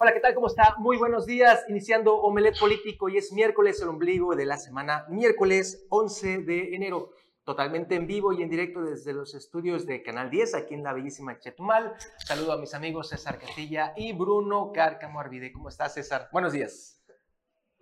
[0.00, 0.32] Hola, ¿qué tal?
[0.32, 0.76] ¿Cómo está?
[0.78, 1.64] Muy buenos días.
[1.68, 7.10] Iniciando Omelet Político y es miércoles, el ombligo de la semana, miércoles 11 de enero.
[7.42, 10.92] Totalmente en vivo y en directo desde los estudios de Canal 10, aquí en la
[10.92, 11.96] bellísima Chetumal.
[12.24, 15.50] Saludo a mis amigos César Castilla y Bruno Cárcamo Arvide.
[15.50, 16.28] ¿Cómo estás, César?
[16.30, 17.02] Buenos días.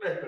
[0.03, 0.19] Eh,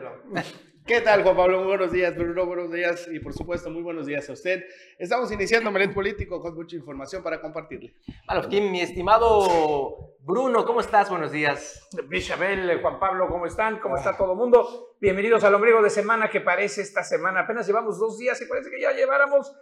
[0.89, 1.59] ¿Qué tal, Juan Pablo?
[1.59, 2.47] Muy buenos días, Bruno.
[2.47, 4.65] Buenos días y, por supuesto, muy buenos días a usted.
[4.99, 7.95] Estamos iniciando Melet Político con mucha información para compartirle.
[8.27, 11.11] Bueno, mi estimado Bruno, ¿cómo estás?
[11.11, 11.87] Buenos días.
[12.09, 13.81] Bichabel, Juan Pablo, ¿cómo están?
[13.81, 14.97] ¿Cómo está todo el mundo?
[14.99, 17.41] Bienvenidos al ombligo de semana que parece esta semana.
[17.41, 19.55] Apenas llevamos dos días y parece que ya lleváramos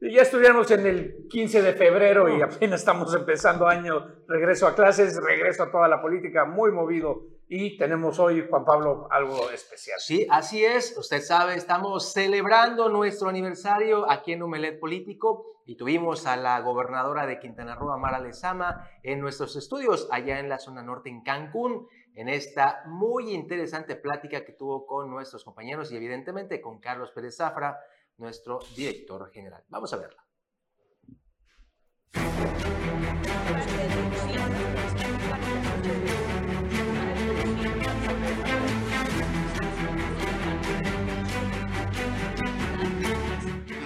[0.00, 5.18] ya estuviéramos en el 15 de febrero y apenas estamos empezando año, regreso a clases,
[5.22, 7.22] regreso a toda la política, muy movido.
[7.56, 10.00] Y tenemos hoy, Juan Pablo, algo especial.
[10.00, 10.98] Sí, así es.
[10.98, 17.26] Usted sabe, estamos celebrando nuestro aniversario aquí en Humelet Político y tuvimos a la gobernadora
[17.26, 21.86] de Quintana Roo, Mara Lezama, en nuestros estudios allá en la zona norte, en Cancún,
[22.16, 27.36] en esta muy interesante plática que tuvo con nuestros compañeros y evidentemente con Carlos Pérez
[27.36, 27.78] Zafra,
[28.16, 29.62] nuestro director general.
[29.68, 30.24] Vamos a verla.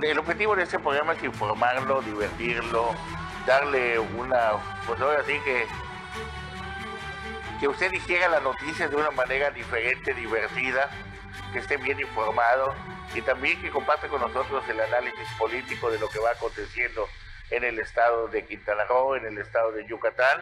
[0.03, 2.95] El objetivo de este programa es informarlo, divertirlo,
[3.47, 4.53] darle una,
[4.87, 5.67] pues ahora sí que
[7.59, 10.89] que usted hiciera la noticia de una manera diferente, divertida,
[11.53, 12.73] que esté bien informado
[13.15, 17.09] y también que comparte con nosotros el análisis político de lo que va aconteciendo
[17.51, 20.41] en el estado de Quintana Roo, en el estado de Yucatán.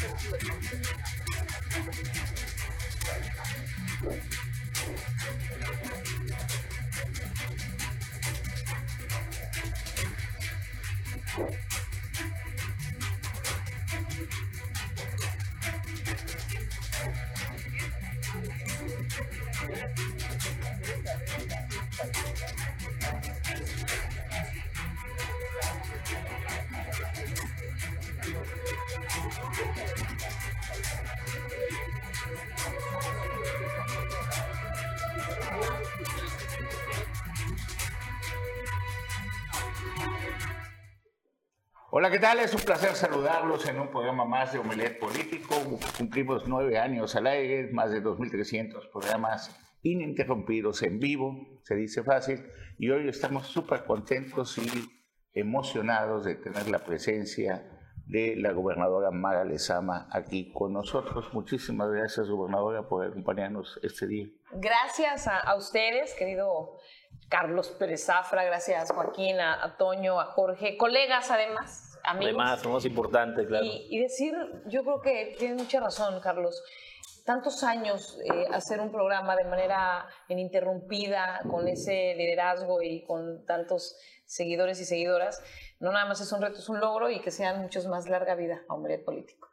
[0.00, 0.32] Thank
[5.68, 5.77] you.
[42.00, 42.38] Hola, ¿qué tal?
[42.38, 45.56] Es un placer saludarlos en un programa más de Omelet Político.
[45.98, 49.50] Cumplimos nueve años al aire, más de 2.300 programas
[49.82, 54.68] ininterrumpidos en vivo, se dice fácil, y hoy estamos súper contentos y
[55.34, 57.68] emocionados de tener la presencia
[58.08, 61.34] de la gobernadora Mara Lezama aquí con nosotros.
[61.34, 64.28] Muchísimas gracias, gobernadora, por acompañarnos este día.
[64.52, 66.78] Gracias a, ustedes, querido
[67.28, 72.34] Carlos Pérez Zafra, gracias Joaquín, a, Toño, a Jorge, colegas además, amigos.
[72.34, 73.64] Además, somos importantes, claro.
[73.66, 74.34] Y, decir,
[74.66, 76.62] yo creo que tiene mucha razón, Carlos.
[77.24, 83.96] Tantos años eh, hacer un programa de manera ininterrumpida, con ese liderazgo y con tantos
[84.24, 85.42] seguidores y seguidoras,
[85.80, 88.34] no nada más es un reto, es un logro y que sean muchos más larga
[88.34, 89.47] vida a hombre político.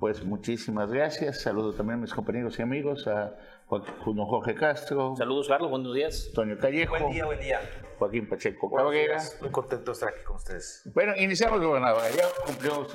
[0.00, 1.42] Pues muchísimas gracias.
[1.42, 5.14] Saludo también a mis compañeros y amigos, a Jorge Castro.
[5.14, 5.70] Saludos, Carlos.
[5.70, 6.28] Buenos días.
[6.30, 6.98] Antonio Callejo.
[6.98, 7.60] Buen día, buen día.
[7.98, 9.22] Joaquín Pacheco Cabrera.
[9.42, 10.90] Muy contento de estar aquí con ustedes.
[10.94, 12.02] Bueno, iniciamos, gobernador.
[12.16, 12.86] Ya cumplió,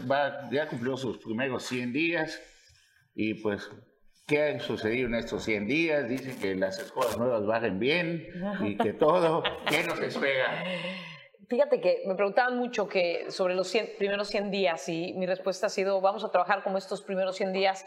[0.51, 2.41] ya cumplió sus primeros 100 días
[3.13, 3.69] y pues
[4.27, 6.09] ¿Qué ha sucedido en estos 100 días?
[6.09, 8.27] Dicen que las escuelas nuevas bajen bien
[8.63, 9.43] y que todo.
[9.69, 10.63] ¿Qué nos espera?
[11.47, 15.69] Fíjate que me preguntaban mucho que sobre los primeros 100 días y mi respuesta ha
[15.69, 17.85] sido, vamos a trabajar como estos primeros 100 días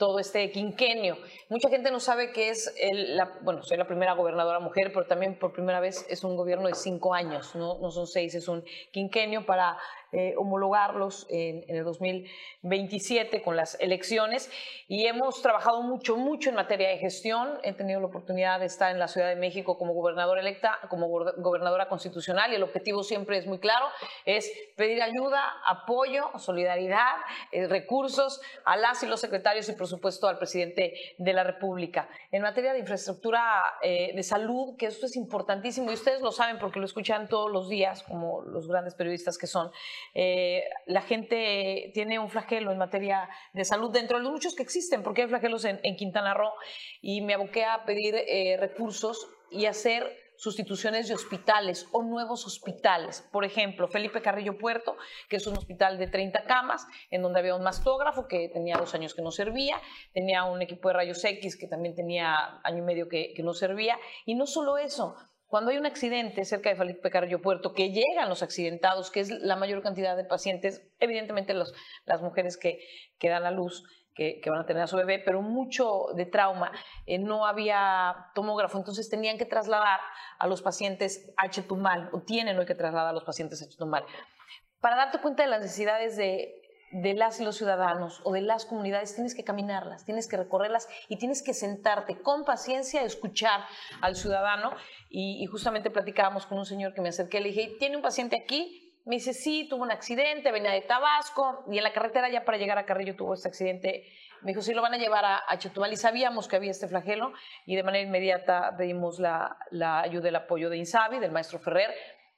[0.00, 1.18] todo este quinquenio.
[1.50, 5.38] Mucha gente no sabe que es, la, bueno, soy la primera gobernadora mujer, pero también
[5.38, 8.64] por primera vez es un gobierno de cinco años, no, no son seis, es un
[8.92, 9.78] quinquenio para
[10.12, 14.50] eh, homologarlos en, el 2027 con las elecciones
[14.88, 17.58] y hemos trabajado mucho, mucho en materia de gestión.
[17.62, 21.08] He tenido la oportunidad de estar en la Ciudad de México como gobernadora electa, como
[21.08, 23.86] gobernadora constitucional y el objetivo siempre es muy claro,
[24.24, 27.16] es pedir ayuda, apoyo, solidaridad,
[27.52, 32.08] eh, recursos a las y los secretarios y por supuesto al presidente de la República.
[32.32, 36.58] En materia de infraestructura eh, de salud, que esto es importantísimo y ustedes lo saben
[36.58, 39.70] porque lo escuchan todos los días como los grandes periodistas que son,
[40.14, 44.62] eh, la gente tiene un flagelo en materia de salud dentro de los muchos que
[44.62, 46.52] existen, porque hay flagelos en, Quintana Roo,
[47.00, 53.28] y me aboqué a pedir eh, recursos y hacer sustituciones de hospitales o nuevos hospitales.
[53.30, 54.96] Por ejemplo, Felipe Carrillo Puerto,
[55.28, 58.94] que es un hospital de 30 camas, en donde había un mastógrafo que tenía dos
[58.94, 59.78] años que no servía,
[60.14, 63.52] tenía un equipo de rayos X que también tenía año y medio que, que no
[63.52, 65.14] servía, y no solo eso,
[65.50, 69.30] Cuando hay un accidente cerca de Felipe Carrillo Puerto, que llegan los accidentados, que es
[69.30, 71.74] la mayor cantidad de pacientes, evidentemente los,
[72.04, 72.78] las mujeres que,
[73.18, 73.82] que dan a luz,
[74.14, 76.70] que, que, van a tener a su bebé, pero mucho de trauma,
[77.04, 79.98] eh, no había tomógrafo, entonces tenían que trasladar
[80.38, 84.04] a los pacientes a Chetumal, o tienen hoy que trasladar a los pacientes a Chetumal.
[84.80, 86.59] Para darte cuenta de las necesidades de,
[86.92, 90.88] de las y los ciudadanos o de las comunidades, tienes que caminarlas, tienes que recorrerlas
[91.08, 93.64] y tienes que sentarte con paciencia escuchar
[94.00, 94.72] al ciudadano.
[95.08, 98.94] Y, justamente platicábamos con un señor que me acerqué, le dije, ¿tiene un paciente aquí?
[99.04, 102.58] Me dice, sí, tuvo un accidente, venía de Tabasco y en la carretera ya para
[102.58, 104.04] llegar a Carrillo tuvo este accidente.
[104.42, 106.86] Me dijo, sí, lo van a llevar a, a Chetumal y sabíamos que había este
[106.86, 107.32] flagelo
[107.66, 111.90] y de manera inmediata pedimos la, la ayuda, el apoyo de Insabi, del maestro Ferrer,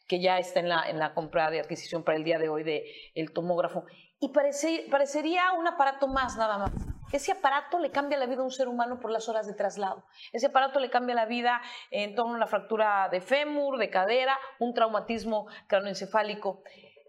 [0.08, 2.62] que ya está en la, en la compra de adquisición para el día de hoy
[2.62, 2.82] del
[3.14, 3.84] el tomógrafo.
[4.22, 6.70] Y parece, parecería un aparato más nada más.
[7.10, 10.06] Ese aparato le cambia la vida a un ser humano por las horas de traslado.
[10.32, 11.60] Ese aparato le cambia la vida
[11.90, 16.62] en torno a una fractura de fémur, de cadera, un traumatismo cranoencefálico.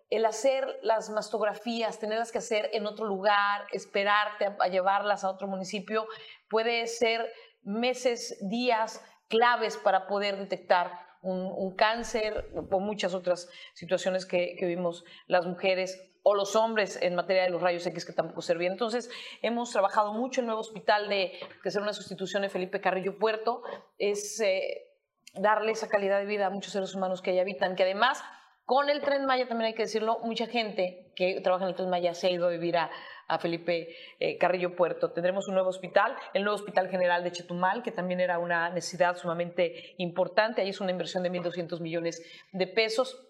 [0.09, 5.29] El hacer las mastografías, tenerlas que hacer en otro lugar, esperarte a, a llevarlas a
[5.29, 6.07] otro municipio,
[6.49, 7.31] puede ser
[7.61, 14.65] meses, días claves para poder detectar un, un, cáncer o muchas otras situaciones que, que
[14.65, 18.71] vimos las mujeres o los hombres en materia de los rayos X que tampoco servían.
[18.71, 19.09] Entonces,
[19.41, 23.19] hemos trabajado mucho en el nuevo hospital de que será una sustitución de Felipe Carrillo
[23.19, 23.61] Puerto,
[23.97, 24.87] es eh,
[25.35, 28.23] darle esa calidad de vida a muchos seres humanos que ahí habitan, que además
[28.65, 31.89] con el Tren Maya, también hay que decirlo, mucha gente que trabaja en el Tren
[31.89, 32.89] Maya se ha ido a vivir a,
[33.27, 35.11] a Felipe eh, Carrillo Puerto.
[35.11, 39.17] Tendremos un nuevo hospital, el nuevo Hospital General de Chetumal, que también era una necesidad
[39.17, 40.61] sumamente importante.
[40.61, 42.23] Ahí es una inversión de 1.200 millones
[42.53, 43.21] de pesos.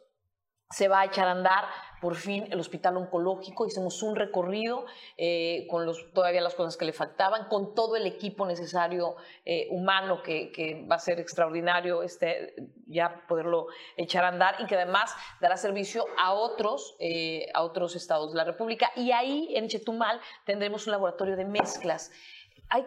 [0.72, 1.66] Se va a echar a andar
[2.04, 6.84] por fin el hospital oncológico, hicimos un recorrido eh, con los, todavía las cosas que
[6.84, 9.16] le faltaban, con todo el equipo necesario
[9.46, 12.56] eh, humano que, que, va a ser extraordinario este,
[12.88, 17.96] ya poderlo echar a andar y que además dará servicio a otros, eh, a otros
[17.96, 18.92] estados de la República.
[18.98, 22.12] Y ahí en Chetumal tendremos un laboratorio de mezclas.
[22.68, 22.86] Hay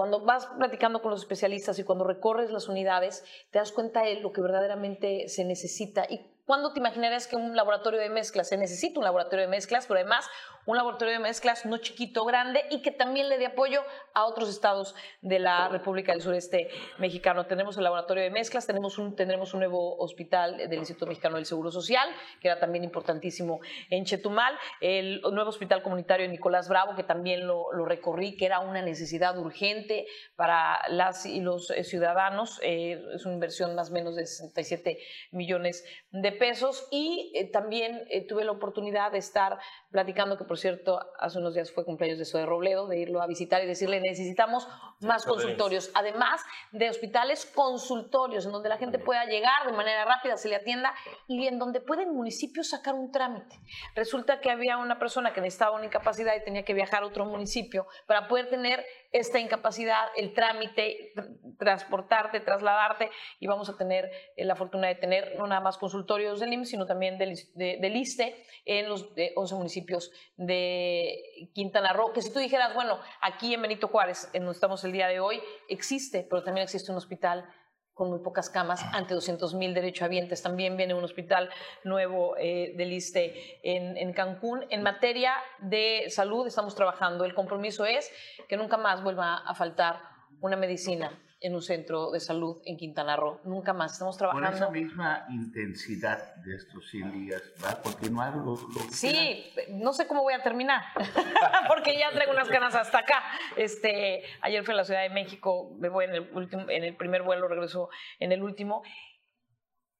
[0.00, 4.18] cuando vas platicando con los especialistas y cuando recorres las unidades, te das cuenta de
[4.20, 8.56] lo que verdaderamente se necesita y ¿Cuándo te imaginarías que un laboratorio de mezclas se
[8.56, 10.28] necesita un laboratorio de mezclas, pero además
[10.70, 13.82] un laboratorio de mezclas no chiquito, grande y que también le dé apoyo
[14.14, 16.68] a otros estados de la República del Sureste
[16.98, 17.46] mexicano?
[17.46, 21.46] Tenemos el laboratorio de mezclas, tenemos un, tendremos un nuevo hospital del Instituto Mexicano del
[21.46, 22.08] Seguro Social,
[22.40, 27.46] que era también importantísimo en Chetumal, el nuevo hospital comunitario de Nicolás Bravo, que también
[27.46, 30.06] lo, lo recorrí, que era una necesidad urgente
[30.36, 34.98] para las y los ciudadanos, eh, es una inversión más o menos de 67
[35.32, 36.86] millones de pesos.
[36.90, 39.58] Y eh, también eh, tuve la oportunidad de estar
[39.90, 43.26] platicando, que por cierto, hace unos días fue cumpleaños de Zoe Robledo, de irlo a
[43.26, 44.68] visitar y decirle, necesitamos
[45.00, 46.42] más consultorios, además
[46.72, 50.94] de hospitales consultorios, en donde la gente pueda llegar de manera rápida, se le atienda
[51.26, 53.58] y en donde pueden municipios sacar un trámite.
[53.94, 57.24] Resulta que había una persona que necesitaba una incapacidad y tenía que viajar a otro
[57.24, 61.12] municipio para poder tener esta incapacidad, el trámite,
[61.58, 63.10] transportarte, trasladarte
[63.40, 66.70] y vamos a tener eh, la fortuna de tener no nada más consultorios del IMSS,
[66.70, 72.22] sino también del, de, del ISTE en los de 11 municipios de Quintana Roo, que
[72.22, 75.38] si tú dijeras, bueno, aquí en Benito Juárez, en donde estamos el día de hoy,
[75.68, 77.46] existe, pero también existe un hospital
[77.92, 80.42] con muy pocas camas, ante 200 mil derechohabientes.
[80.42, 81.50] También viene un hospital
[81.84, 84.64] nuevo eh, del ISTE en, en, Cancún.
[84.70, 87.26] En materia de salud estamos trabajando.
[87.26, 88.10] El compromiso es
[88.48, 90.00] que nunca más vuelva a faltar
[90.40, 93.40] una medicina en un centro de salud en Quintana Roo.
[93.44, 93.92] Nunca más.
[93.92, 94.46] Estamos trabajando.
[94.46, 98.36] Con esa misma intensidad de estos 100 días, ¿va a continuar?
[98.36, 100.82] Lo, lo sí, no sé cómo voy a terminar,
[101.68, 103.22] porque ya traigo unas ganas hasta acá.
[103.56, 106.96] Este, ayer fui a la Ciudad de México, me voy en el, último, en el
[106.96, 108.82] primer vuelo, regreso en el último.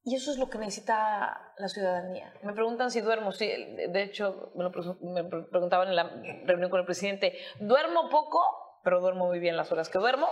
[0.03, 2.33] Y eso es lo que necesita la ciudadanía.
[2.43, 3.33] Me preguntan si duermo.
[3.33, 4.71] Sí, de hecho, me lo
[5.03, 6.11] me preguntaban en la
[6.47, 7.37] reunión con el presidente.
[7.61, 8.41] ¿Duermo poco?
[8.83, 10.29] Pero duermo muy bien las horas que duermo,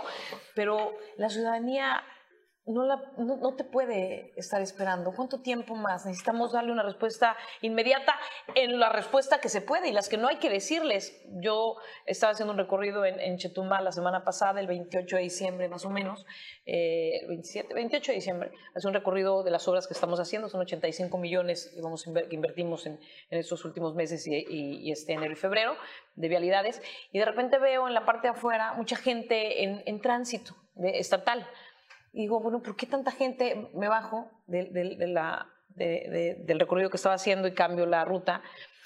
[0.55, 2.03] pero la ciudadanía
[2.69, 5.11] no, la, no, no, te puede estar esperando.
[5.15, 6.05] ¿Cuánto tiempo más?
[6.05, 8.15] Necesitamos darle una respuesta inmediata
[8.55, 11.19] en la respuesta que se puede y las que no hay que decirles.
[11.41, 15.67] Yo estaba haciendo un recorrido en, en Chetumal la semana pasada, el 28 de diciembre
[15.67, 16.25] más o menos,
[16.65, 18.51] eh, 27, 28 de diciembre.
[18.75, 22.99] Es un recorrido de las obras que estamos haciendo, son 85 millones que invertimos en,
[23.31, 25.75] en estos últimos meses y, y, y, este enero y febrero
[26.15, 26.81] de vialidades.
[27.11, 30.99] Y de repente veo en la parte de afuera mucha gente en, en tránsito de,
[30.99, 31.47] estatal
[32.13, 34.65] y digo, bueno, ¿por qué tanta gente me bajo de,
[35.75, 38.41] del recorrido que estaba haciendo y cambio la ruta?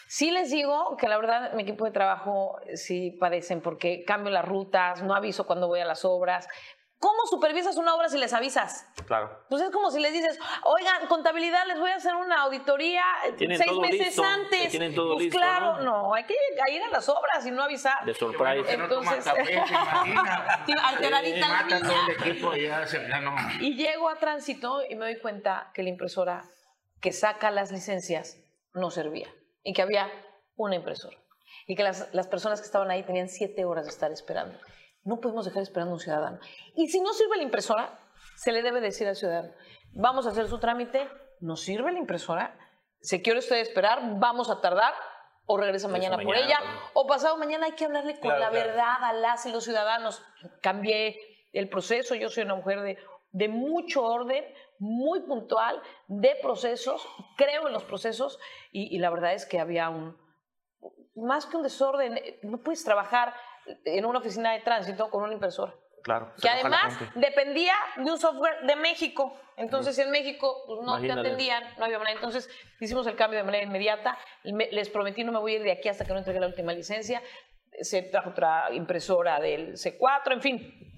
[0.07, 4.45] Sí les digo que la verdad mi equipo de trabajo sí padecen porque cambio las
[4.45, 6.47] rutas, no aviso cuando voy a las obras,
[7.03, 8.88] ¿Cómo supervisas una obra si les avisas?
[9.05, 9.45] Claro.
[9.50, 13.03] Pues es como si les dices, oigan, contabilidad, les voy a hacer una auditoría
[13.38, 14.69] Tienen seis todo meses listo, antes.
[14.69, 16.07] tienen todo pues listo, claro, ¿no?
[16.07, 16.13] ¿no?
[16.13, 16.33] hay que
[16.72, 18.05] ir a las obras y no avisar.
[18.05, 18.74] De surprise.
[18.74, 19.27] Entonces-
[20.86, 21.98] alteradita la niña.
[23.60, 26.45] Y llego a tránsito y me doy cuenta que la impresora
[27.01, 28.38] que saca las licencias
[28.74, 29.27] no servía
[29.62, 30.10] y que había
[30.55, 31.17] una impresora.
[31.67, 34.57] Y que las, las personas que estaban ahí tenían siete horas de estar esperando.
[35.03, 36.39] No podemos dejar esperando a un ciudadano.
[36.75, 38.00] Y si no sirve la impresora,
[38.36, 39.53] se le debe decir al ciudadano,
[39.93, 41.10] vamos a hacer su trámite,
[41.41, 42.57] no sirve la impresora,
[43.01, 44.93] se quiere usted esperar, vamos a tardar,
[45.45, 46.57] o regresa mañana, por ella,
[46.93, 48.65] o pasado mañana hay que hablarle con Claro, la claro.
[48.67, 50.24] verdad a las y los ciudadanos.
[50.62, 51.19] Cambié
[51.51, 52.98] el proceso, yo soy una mujer de,
[53.31, 54.45] de mucho orden,
[54.79, 57.05] muy puntual, de procesos,
[57.36, 58.39] creo en los procesos,
[58.72, 60.17] y, y la verdad es que había un,
[61.15, 63.33] más que un desorden, no puedes trabajar
[63.86, 65.74] en una oficina de tránsito con una impresora.
[66.03, 66.34] Claro.
[66.41, 69.39] Que además dependía de un software de México.
[69.55, 72.15] Entonces, en México pues, no te atendían, no había manera.
[72.17, 72.50] Entonces,
[72.82, 74.17] hicimos el cambio de manera inmediata.
[74.43, 76.48] Me- les prometí no me voy a ir de aquí hasta que no entregue la
[76.48, 77.22] última licencia.
[77.79, 80.89] Se trajo otra impresora del C4, en fin.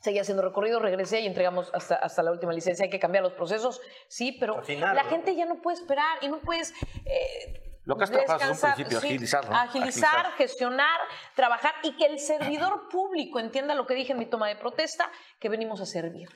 [0.00, 2.84] Seguí haciendo recorrido, regresé y entregamos hasta, hasta la última licencia.
[2.84, 5.08] Hay que cambiar los procesos, sí, pero la ¿no?
[5.10, 6.72] gente ya no puede esperar y no puedes
[7.06, 9.56] eh, Lo que has trabajado desde un principio, agilizar, ¿no?
[9.56, 10.32] Agilizar, Agilizar.
[10.36, 11.00] gestionar,
[11.34, 15.10] trabajar y que el servidor público entienda lo que dije en mi toma de protesta,
[15.38, 16.28] que venimos a servir.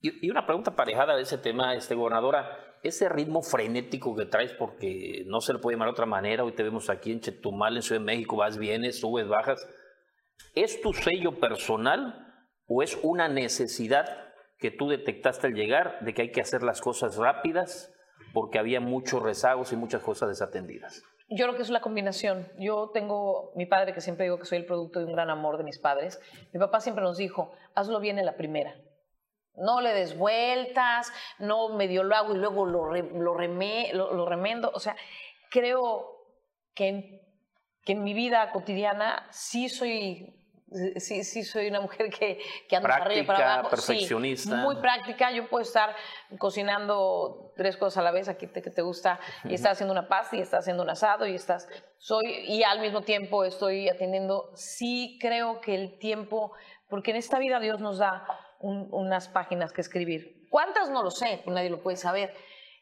[0.00, 2.64] Y, y una pregunta parejada de ese tema, este, gobernadora.
[2.82, 6.52] Ese ritmo frenético que traes, porque no se le puede llamar de otra manera, hoy
[6.52, 9.66] te vemos aquí en Chetumal, en Ciudad de México, vas, vienes, subes, bajas.
[10.54, 12.24] ¿Es tu sello personal
[12.66, 14.06] o es una necesidad
[14.58, 17.92] que tú detectaste al llegar de que hay que hacer las cosas rápidas
[18.32, 21.02] porque había muchos rezagos y muchas cosas desatendidas?
[21.30, 22.48] Yo creo que es la combinación.
[22.58, 25.58] Yo tengo mi padre, que siempre digo que soy el producto de un gran amor
[25.58, 26.20] de mis padres.
[26.54, 28.74] Mi papá siempre nos dijo, hazlo bien en la primera.
[29.54, 34.14] No le des vueltas, no medio lo hago y luego lo, re- lo, reme- lo-
[34.14, 34.70] lo remendo.
[34.72, 34.96] O sea,
[35.50, 36.06] creo
[36.74, 37.20] que en,
[37.82, 40.37] que en mi vida cotidiana sí soy,
[40.96, 43.76] sí, sí soy una mujer que, que anda para arriba y para Práctica, abajo.
[43.76, 44.56] Sí, perfeccionista.
[44.56, 45.30] muy práctica.
[45.32, 45.94] Yo puedo estar
[46.38, 50.08] cocinando tres cosas a la vez, aquí te, que te gusta, y estás haciendo una
[50.08, 54.50] pasta, y estás haciendo un asado, y estás, soy, y al mismo tiempo estoy atendiendo.
[54.54, 56.52] Sí creo que el tiempo,
[56.88, 58.26] porque en esta vida Dios nos da
[58.60, 60.46] un- unas páginas que escribir.
[60.50, 60.90] ¿Cuántas?
[60.90, 62.34] No lo sé, pues nadie lo puede saber.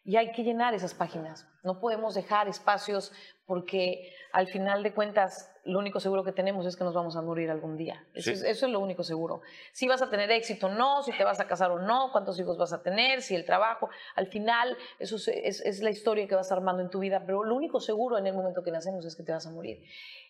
[0.05, 1.47] Y hay que llenar esas páginas.
[1.65, 3.13] No podemos dejar espacios
[3.47, 7.23] porque al final de cuentas lo único seguro que tenemos es que nos vamos a
[7.23, 8.05] morir algún día.
[8.15, 8.31] Eso, Sí.
[8.33, 9.41] es, eso es lo único seguro.
[9.73, 12.39] Si vas a tener éxito o no, si te vas a casar o no, cuántos
[12.39, 13.89] hijos vas a tener, si el trabajo.
[14.15, 17.43] Al final eso es, es- es la historia que vas armando en tu vida, pero
[17.45, 19.83] lo único seguro en el momento que nacemos es que te vas a morir.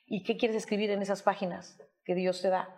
[0.06, 2.68] ¿Y qué quieres escribir en esas páginas que Dios te da?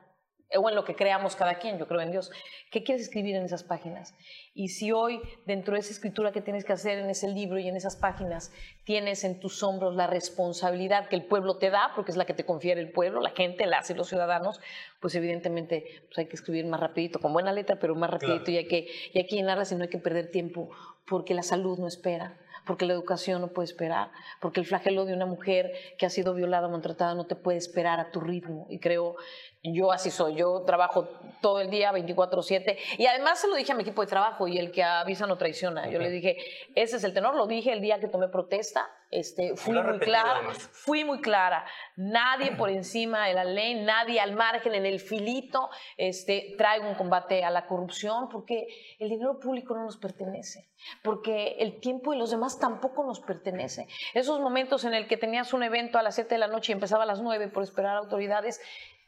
[0.56, 2.30] O en lo que creamos cada quien, yo creo en Dios.
[2.70, 4.14] ¿Qué quieres escribir en esas páginas?
[4.54, 7.68] Y si hoy, dentro de esa escritura que tienes que hacer en ese libro y
[7.68, 8.50] en esas páginas,
[8.84, 12.34] tienes en tus hombros la responsabilidad que el pueblo te da, porque es la que
[12.34, 14.60] te confiere el pueblo, la gente, las y los ciudadanos,
[15.00, 18.56] pues evidentemente pues hay que escribir más rapidito, con buena letra, pero más rapidito y,
[18.56, 20.70] hay que, y hay que llenarlas y no hay que perder tiempo,
[21.06, 24.10] porque la salud no espera porque la educación no puede esperar,
[24.42, 27.56] porque el flagelo de una mujer que ha sido violada o maltratada no te puede
[27.56, 28.66] esperar a tu ritmo.
[28.68, 29.16] Y creo,
[29.62, 31.08] yo así soy, yo trabajo
[31.40, 34.58] todo el día 24/7 y además se lo dije a mi equipo de trabajo y
[34.58, 35.88] el que avisa no traiciona.
[35.88, 36.36] Yo le dije,
[36.74, 40.06] ese es el tenor, lo dije el día que tomé protesta, este, fui muy repetido,
[40.06, 40.70] clara, además.
[40.72, 41.64] fui muy clara,
[41.96, 46.94] nadie por encima de la ley, nadie al margen, en el filito, este, traigo un
[46.94, 48.66] combate a la corrupción porque
[48.98, 50.68] el dinero público no nos pertenece,
[51.02, 53.86] porque el tiempo de los demás tampoco nos pertenece.
[54.14, 56.74] Esos momentos en el que tenías un evento a las 7 de la noche y
[56.74, 58.60] empezaba a las 9 por esperar a autoridades,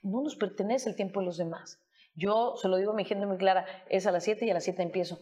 [0.03, 1.79] no nos pertenece el tiempo de los demás.
[2.15, 4.55] Yo se lo digo a mi gente muy clara, es a las 7 y a
[4.55, 5.21] las 7 empiezo.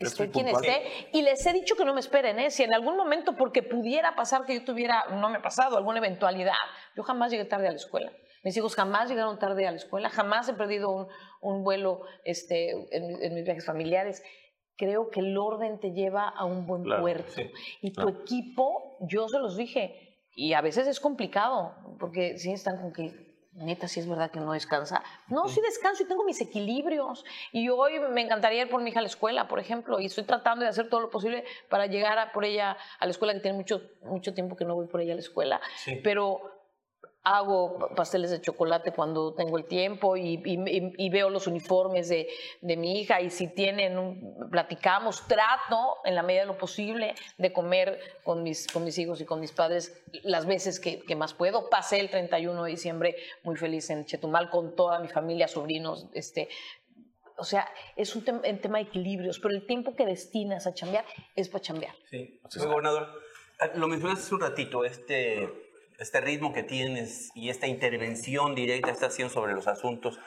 [0.00, 2.50] Estoy quien esté y les he dicho que no me esperen, ¿eh?
[2.50, 5.98] si en algún momento, porque pudiera pasar que yo tuviera, no me ha pasado, alguna
[5.98, 6.54] eventualidad,
[6.96, 8.10] yo jamás llegué tarde a la escuela.
[8.42, 11.06] Mis hijos jamás llegaron tarde a la escuela, jamás he perdido un,
[11.42, 14.22] un vuelo este, en, en mis viajes familiares.
[14.76, 17.30] Creo que el orden te lleva a un buen Claro, puerto.
[17.32, 17.50] sí,
[17.82, 22.80] y tu equipo, yo se los dije, y a veces es complicado, porque sí están
[22.80, 25.02] con que, neta, sí es verdad que no descansa.
[25.28, 27.24] No, sí descanso y tengo mis equilibrios.
[27.52, 30.24] Y hoy me encantaría ir por mi hija a la escuela, por ejemplo, y estoy
[30.24, 33.40] tratando de hacer todo lo posible para llegar a por ella a la escuela, que
[33.40, 35.60] tiene mucho, mucho tiempo que no voy por ella a la escuela.
[35.76, 36.00] Sí.
[36.02, 36.59] Pero
[37.22, 42.08] hago pasteles de chocolate cuando tengo el tiempo y, y- y- y veo los uniformes
[42.08, 42.28] de,
[42.62, 47.14] de mi hija y si tienen, un- platicamos, trato en la medida de lo posible
[47.36, 51.14] de comer con mis, con mis hijos y con mis padres las veces que, que
[51.14, 51.68] más puedo.
[51.68, 56.48] Pasé el 31 de diciembre muy feliz en Chetumal con toda mi familia, sobrinos, este,
[57.36, 61.04] O sea, es un tema, tema de equilibrios, pero el tiempo que destinas a chambear
[61.36, 61.94] es para chambear.
[62.10, 63.08] Sí, gobernador,
[63.60, 65.48] ah, lo mencionaste hace un ratito, este,
[66.00, 70.18] este ritmo que tienes y esta intervención directa que estás haciendo sobre los asuntos,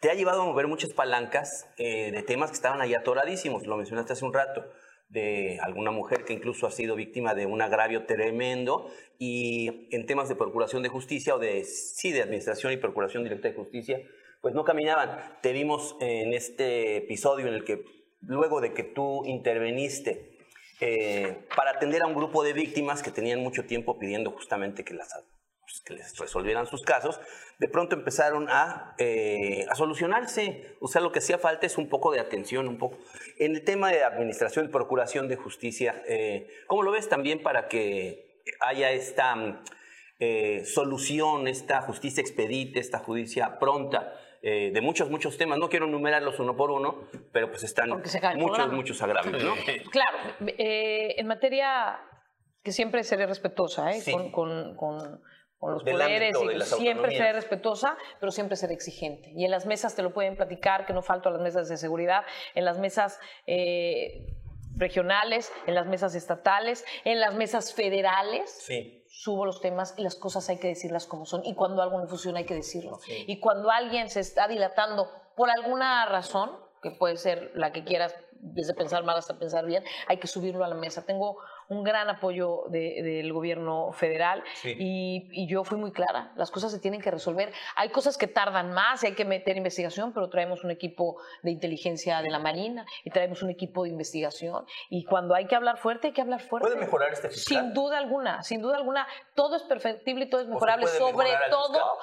[0.00, 3.76] te ha llevado a mover muchas palancas eh, de temas que estaban ahí atoradísimos, lo
[3.76, 4.64] mencionaste hace un rato
[5.08, 10.28] de alguna mujer que incluso ha sido víctima de un agravio tremendo y en temas
[10.28, 14.00] de procuración de justicia o de, sí, de administración y procuración directa de justicia,
[14.40, 15.38] pues no caminaban.
[15.42, 17.84] Te vimos en este episodio en el que
[18.22, 20.31] luego de que tú interveniste
[20.84, 24.94] eh, para atender a un grupo de víctimas que tenían mucho tiempo pidiendo justamente que
[24.94, 25.14] las
[25.62, 27.20] pues, que les resolvieran sus casos,
[27.58, 30.76] de pronto empezaron a, eh, a, solucionarse.
[30.80, 32.98] O sea, lo que hacía falta es un poco de atención, un poco.
[33.38, 37.68] En el tema de administración y procuración de justicia, eh, ¿cómo lo ves también para
[37.68, 39.62] que haya esta
[40.18, 44.12] eh, solución, esta justicia expedita, esta justicia pronta?
[44.42, 45.58] De muchos, muchos temas.
[45.58, 49.54] No quiero enumerarlos uno por uno, pero pues están muchos, muchos agravios, ¿no?
[49.90, 52.00] Claro, en materia
[52.62, 54.02] que siempre seré respetuosa ¿eh?
[54.32, 55.20] con, con
[55.62, 59.30] con los poderes y siempre ser respetuosa, pero siempre ser exigente.
[59.36, 61.76] Y en las mesas te lo pueden platicar, que no falto a las mesas de
[61.76, 62.24] seguridad,
[62.56, 64.26] en las mesas eh,
[64.74, 68.50] regionales, en las mesas estatales, en las mesas federales.
[69.14, 71.44] Subo los temas y las cosas hay que decirlas como son.
[71.44, 72.98] Y cuando algo no funciona hay que decirlo.
[73.06, 76.50] Y cuando alguien se está dilatando por alguna razón,
[76.82, 80.64] que puede ser la que quieras, desde pensar mal hasta pensar bien, hay que subirlo
[80.64, 81.04] a la mesa.
[81.04, 81.36] Tengo
[81.72, 87.00] un gran apoyo del gobierno federal y, yo fui muy clara, las cosas se tienen
[87.00, 87.52] que resolver.
[87.76, 91.50] Hay cosas que tardan más y hay que meter investigación, pero traemos un equipo de
[91.50, 95.78] inteligencia de la Marina y traemos un equipo de investigación y cuando hay que hablar
[95.78, 96.68] fuerte, hay que hablar fuerte.
[96.68, 97.64] ¿Puede mejorar este fiscal?
[97.64, 101.98] Sin duda alguna, sin duda alguna, todo es perfectible y todo es mejorable, sobre todo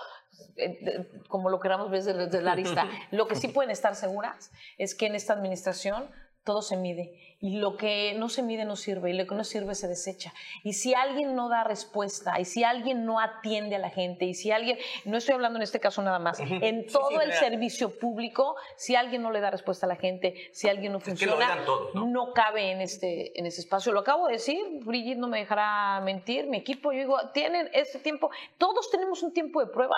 [0.57, 4.95] eh, como lo queramos ver desde la arista, lo que sí pueden estar seguras es
[4.95, 6.10] que en esta administración
[6.43, 9.43] todo se mide y lo que no se mide no sirve y lo que no
[9.43, 10.34] sirve se desecha.
[10.63, 14.34] Y si alguien no da respuesta y si alguien no atiende a la gente y
[14.34, 18.56] si alguien, no estoy hablando en este caso nada más, en todo el servicio público,
[18.75, 21.60] si alguien no le da respuesta a la gente, si alguien no funciona,
[21.93, 22.34] ¿no?
[22.34, 23.93] cabe en este, en ese espacio.
[23.93, 27.99] Lo acabo de decir, Brigitte no me dejará mentir, mi equipo, yo digo, tienen este
[27.99, 29.95] tiempo, todos tenemos un tiempo de prueba.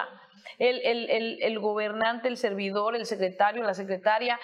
[0.58, 4.39] El, el, el, el gobernante, el servidor, el secretario, la secretaria,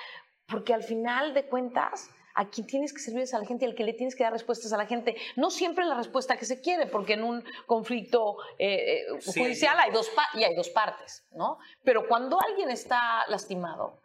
[0.48, 3.70] porque al final de cuentas, a quien tienes que servir es a la gente y
[3.70, 5.16] al que le tienes que dar respuestas a la gente.
[5.36, 9.92] No siempre la respuesta que se quiere, porque en un conflicto eh, eh, judicial hay
[9.92, 11.58] dos, y hay dos partes, ¿no?
[11.84, 14.02] Pero cuando alguien está lastimado,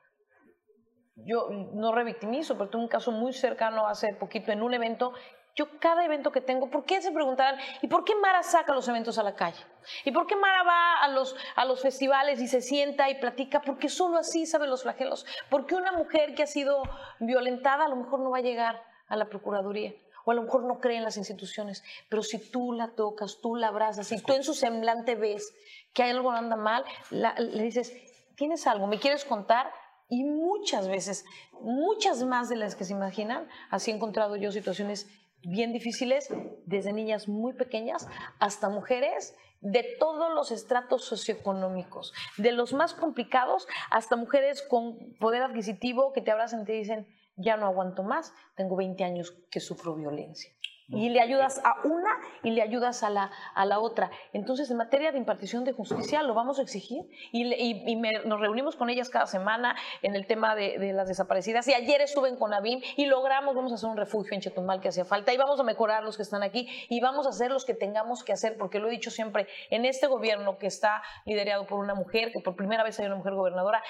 [1.15, 5.13] yo no revictimizo, pero tuve un caso muy cercano hace poquito en un evento
[5.55, 8.89] yo cada evento que tengo, ¿por qué se preguntarán, ¿y por qué Mara saca los
[8.89, 9.59] eventos a la calle?
[10.05, 13.61] ¿Y por qué Mara va a los, a los festivales y se sienta y platica?
[13.61, 15.27] Porque solo así sabe los flagelos.
[15.51, 16.83] Porque una mujer que ha sido
[17.21, 19.93] violentada a lo mejor no va a llegar a la Procuraduría
[20.25, 23.57] o a lo mejor no cree en las instituciones, pero si tú la tocas, tú
[23.57, 25.53] la abrazas, y tú en su semblante ves
[25.93, 27.93] que hay algo que anda mal, le dices,
[28.37, 28.87] ¿tienes algo?
[28.87, 29.73] ¿Me quieres contar?
[30.09, 31.25] Y muchas veces,
[31.61, 35.09] muchas más de las que se imaginan, así he encontrado yo situaciones
[35.45, 36.29] bien difíciles,
[36.67, 43.69] desde niñas muy pequeñas hasta mujeres de todos los estratos socioeconómicos, de los más complicados
[43.91, 48.35] hasta mujeres con poder adquisitivo que te abrazan y te dicen, ya no aguanto más,
[48.57, 50.53] tengo 20 años que sufro violencia
[50.89, 52.11] y le ayudas a una
[52.43, 54.11] y le ayudas a la, a la otra.
[54.33, 58.91] Entonces, en materia de impartición de justicia, lo vamos a exigir y, nos reunimos con
[58.91, 61.67] ellas cada semana en el tema de, las desaparecidas.
[61.69, 64.89] Y ayer estuve en Conavim y logramos, vamos a hacer un refugio en Chetumal que
[64.89, 67.65] hacía falta y vamos a mejorar los que están aquí y vamos a hacer los
[67.65, 71.67] que tengamos que hacer, porque lo he dicho siempre, en este gobierno que está liderado
[71.67, 73.83] por una mujer, que por primera vez hay una mujer gobernadora,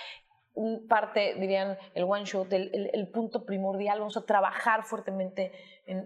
[0.89, 3.99] parte, dirían, el one shot, el, punto primordial.
[3.99, 5.53] Vamos a trabajar fuertemente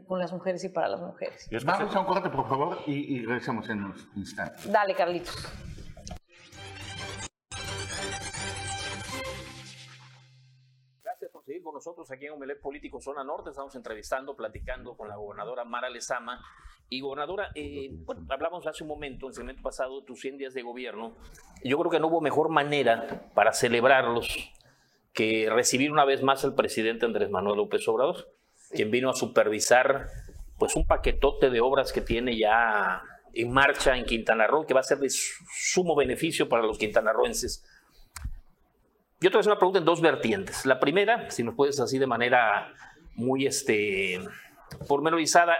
[0.06, 1.48] con las mujeres y para las mujeres.
[1.64, 4.62] Vamos a un corte, por favor, y, y regresamos en un instante.
[4.70, 5.46] Dale, Carlitos.
[11.46, 13.50] Seguir con nosotros aquí en Omelet Político Zona Norte.
[13.50, 16.44] Estamos entrevistando, platicando con la gobernadora Mara Lezama
[16.88, 20.54] y gobernadora, eh, bueno, hablamos hace un momento, en el segmento pasado, tus 100 días
[20.54, 21.16] de gobierno.
[21.62, 24.28] Yo creo que no hubo mejor manera para celebrarlos
[25.12, 28.28] que recibir una vez más al presidente Andrés Manuel López Obrador,
[28.70, 30.08] quien vino a supervisar
[30.58, 33.02] pues un paquetote de obras que tiene ya
[33.34, 37.64] en marcha en Quintana Roo, que va a ser de sumo beneficio para los quintanarroenses.
[39.20, 40.66] Yo te voy a hacer una pregunta en dos vertientes.
[40.66, 42.72] La primera, si nos puedes así de manera
[43.14, 44.20] muy este,
[44.86, 45.56] pormenorizada,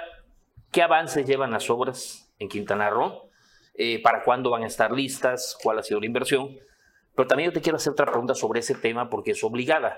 [0.77, 3.31] ¿Qué avances llevan las obras en Quintana Roo?
[3.75, 5.57] Eh, ¿Para cuándo van a estar listas?
[5.62, 6.55] ¿Cuál ha sido la inversión?
[7.14, 9.97] Pero también yo te quiero hacer otra pregunta sobre ese tema porque es obligada.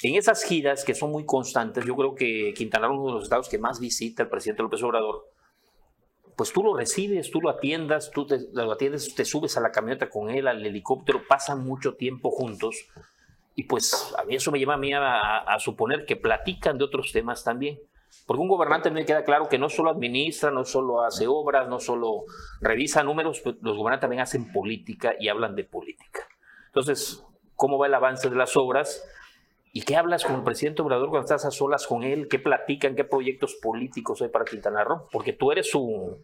[0.00, 3.14] en esas giras que son muy constantes, yo creo que Quintana Roo es uno de
[3.14, 5.28] los estados que más visita el presidente López Obrador.
[6.36, 9.70] Pues tú lo recibes, tú lo atiendas, tú te, lo atiendes, te subes a la
[9.70, 12.86] camioneta con él, al helicóptero, pasan mucho tiempo juntos.
[13.54, 16.84] Y pues a mí eso me lleva a mí a, a suponer que platican de
[16.84, 17.78] otros temas también.
[18.26, 21.80] Porque un gobernante me queda claro que no solo administra, no solo hace obras, no
[21.80, 22.24] solo
[22.60, 26.20] revisa números, pues los gobernantes también hacen política y hablan de política.
[26.66, 27.24] Entonces,
[27.56, 29.04] ¿cómo va el avance de las obras?
[29.72, 32.28] ¿Y qué hablas con el presidente Obrador cuando estás a solas con él?
[32.28, 32.94] ¿Qué platican?
[32.94, 35.08] ¿Qué proyectos políticos hay para Quintana Roo?
[35.10, 36.18] Porque tú eres su,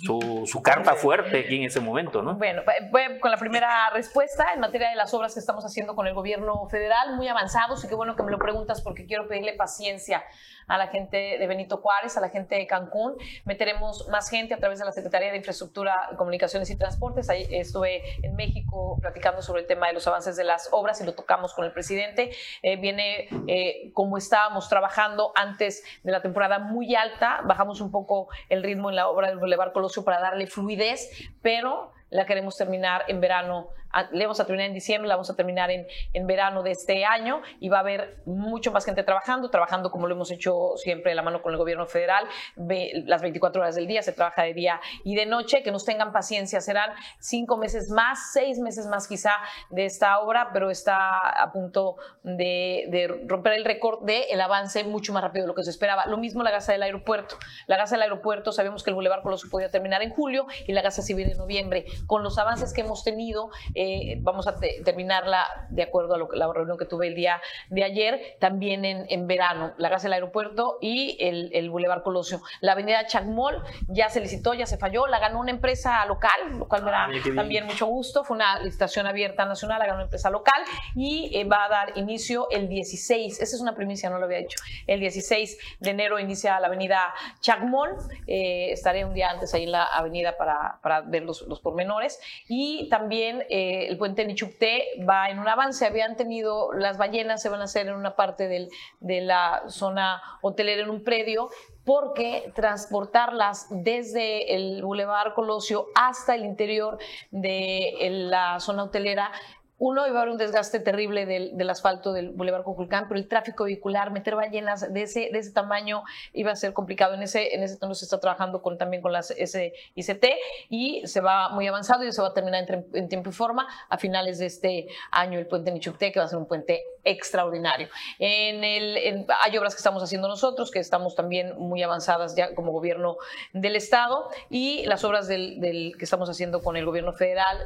[0.00, 2.34] su, su, carta fuerte aquí en ese momento, ¿no?
[2.34, 6.06] Bueno, voy con la primera respuesta en materia de las obras que estamos haciendo con
[6.06, 9.54] el gobierno federal, muy avanzados, y qué bueno que me lo preguntas porque quiero pedirle
[9.54, 10.24] paciencia
[10.68, 13.14] a la gente de Benito Juárez, a la gente de Cancún.
[13.44, 17.30] Meteremos más gente a través de la Secretaría de Infraestructura, Comunicaciones y Transportes.
[17.30, 21.04] Ahí estuve en México platicando sobre el tema de los avances de las obras y
[21.04, 22.30] lo tocamos con el presidente.
[22.62, 28.28] Eh, viene eh, como estábamos trabajando antes de la temporada muy alta, bajamos un poco
[28.48, 31.10] el ritmo en la obra del Boulevard Colosio para darle fluidez,
[31.42, 33.68] pero la queremos terminar en verano
[34.12, 37.04] le vamos a terminar en diciembre, la vamos a terminar en, en verano de este
[37.04, 41.10] año y va a haber mucho más gente trabajando, trabajando como lo hemos hecho siempre
[41.10, 44.54] de la mano con el gobierno federal, las 24 horas del día, se trabaja de
[44.54, 49.08] día y de noche, que nos tengan paciencia, serán cinco meses más, seis meses más
[49.08, 49.32] quizá
[49.70, 54.84] de esta obra, pero está a punto de, de romper el récord del el avance
[54.84, 56.06] mucho más rápido de lo que se esperaba.
[56.06, 57.36] Lo mismo la gasa del aeropuerto.
[57.66, 60.82] La gasa del aeropuerto, sabemos que el Boulevard Colosio podía terminar en julio y la
[60.82, 61.86] gasa civil en noviembre.
[62.06, 63.85] Con los avances que hemos tenido, eh,
[64.18, 67.84] vamos a terminarla de acuerdo a lo que, la reunión que tuve el día de
[67.84, 72.40] ayer, también en, en verano, la gas del aeropuerto y el, el Boulevard Colosio.
[72.60, 76.68] La avenida Chacmol ya se licitó, ya se falló, la ganó una empresa local, lo
[76.68, 80.04] cual me da Ah, también mucho gusto, fue una licitación abierta nacional, la ganó una
[80.04, 80.62] empresa local
[80.94, 84.38] y eh, va a dar inicio el 16, esa es una primicia, no lo había
[84.38, 87.90] dicho, el 16 de enero inicia la avenida Chacmol,
[88.26, 92.18] eh, estaré un día antes ahí en la avenida para, para ver los, los pormenores.
[92.48, 95.84] Y también eh, el puente Nichupté va en un avance.
[95.84, 100.82] Habían tenido las ballenas, se van a hacer en una parte de la zona hotelera
[100.82, 101.50] en un predio,
[101.84, 106.98] porque transportarlas desde el Boulevard Colosio hasta el interior
[107.30, 109.30] de la zona hotelera
[109.78, 113.64] uno, iba a haber un desgaste terrible del, asfalto del Boulevard Cuculcán, pero el tráfico
[113.64, 117.14] vehicular, meter ballenas de ese, de ese tamaño iba a ser complicado.
[117.14, 120.24] En ese, en ese tono se está trabajando con, también con las SICT
[120.70, 123.66] y se va muy avanzado y se va a terminar en, en tiempo y forma
[123.88, 127.88] a finales de este año el puente Nichupté, que va a ser un puente extraordinario.
[128.18, 132.54] En el, en, hay obras que estamos haciendo nosotros, que estamos también muy avanzadas ya
[132.54, 133.18] como gobierno
[133.52, 137.58] del Estado, y las obras del, del que estamos haciendo con el gobierno federal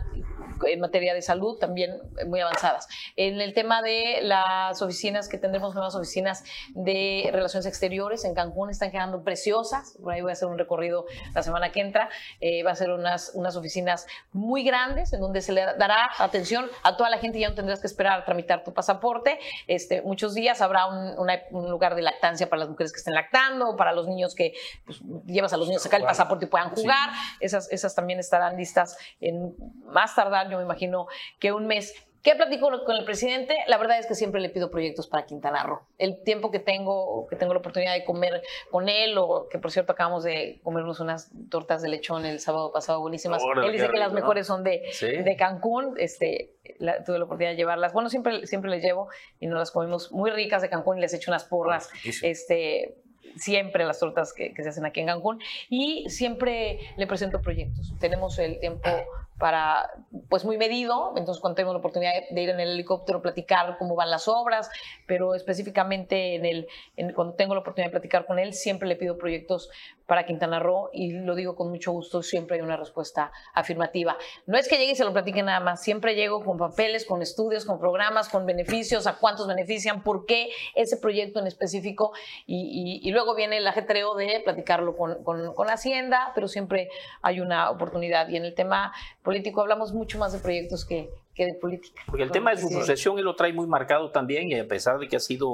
[0.66, 2.88] en materia de salud también muy avanzadas.
[3.16, 8.70] En el tema de las oficinas, que tendremos nuevas oficinas de relaciones exteriores en Cancún,
[8.70, 9.96] están quedando preciosas.
[10.02, 12.08] Por ahí voy a hacer un recorrido la semana que entra.
[12.40, 16.70] Eh, va a ser unas, unas oficinas muy grandes en donde se le dará atención
[16.82, 17.38] a toda la gente.
[17.38, 19.38] Ya no tendrás que esperar a tramitar tu pasaporte.
[19.66, 23.14] Este, muchos días habrá un, una, un lugar de lactancia para las mujeres que estén
[23.14, 26.48] lactando, para los niños que pues, llevas a los niños a sacar el pasaporte y
[26.48, 27.10] puedan jugar.
[27.12, 27.36] Sí.
[27.40, 31.06] Esas, esas también estarán listas en más tardar, yo me imagino
[31.38, 31.89] que un mes.
[32.22, 33.56] ¿Qué platico con el presidente?
[33.66, 35.80] La verdad es que siempre le pido proyectos para Quintana Roo.
[35.96, 39.70] El tiempo que tengo, que tengo la oportunidad de comer con él, o que por
[39.70, 43.42] cierto acabamos de comernos unas tortas de lechón el sábado pasado buenísimas.
[43.42, 45.06] Órale, él dice que las mejores son de, Sí.
[45.06, 45.94] de Cancún.
[45.96, 47.92] Este, la- tuve la oportunidad de llevarlas.
[47.94, 51.14] Bueno, siempre, siempre les llevo y nos las comimos muy ricas de Cancún y les
[51.14, 51.90] echo unas porras.
[51.92, 52.30] Riquísimo.
[52.30, 52.96] Este,
[53.36, 57.94] siempre las tortas que, que se hacen aquí en Cancún y siempre le presento proyectos.
[58.00, 58.90] Tenemos el tiempo
[59.40, 59.90] para,
[60.28, 63.96] pues muy medido, entonces cuando tengo la oportunidad de ir en el helicóptero, platicar cómo
[63.96, 64.70] van las obras,
[65.06, 66.68] pero específicamente en el,
[67.14, 69.70] cuando tengo la oportunidad de platicar con él, siempre le pido proyectos
[70.10, 74.18] para Quintana Roo y lo digo con mucho gusto, siempre hay una respuesta afirmativa.
[74.44, 77.22] No es que llegue y se lo platique nada más, siempre llego con papeles, con
[77.22, 82.10] estudios, con programas, con beneficios, a cuántos benefician, por qué ese proyecto en específico
[82.44, 82.56] y,
[83.04, 86.88] y- y luego viene el ajetreo de platicarlo con, con- con Hacienda, pero siempre
[87.22, 88.92] hay una oportunidad y en el tema
[89.22, 92.02] político hablamos mucho más de proyectos que, que de política.
[92.06, 94.98] Porque el tema de su sucesión él lo trae muy marcado también y a pesar
[94.98, 95.52] de que ha sido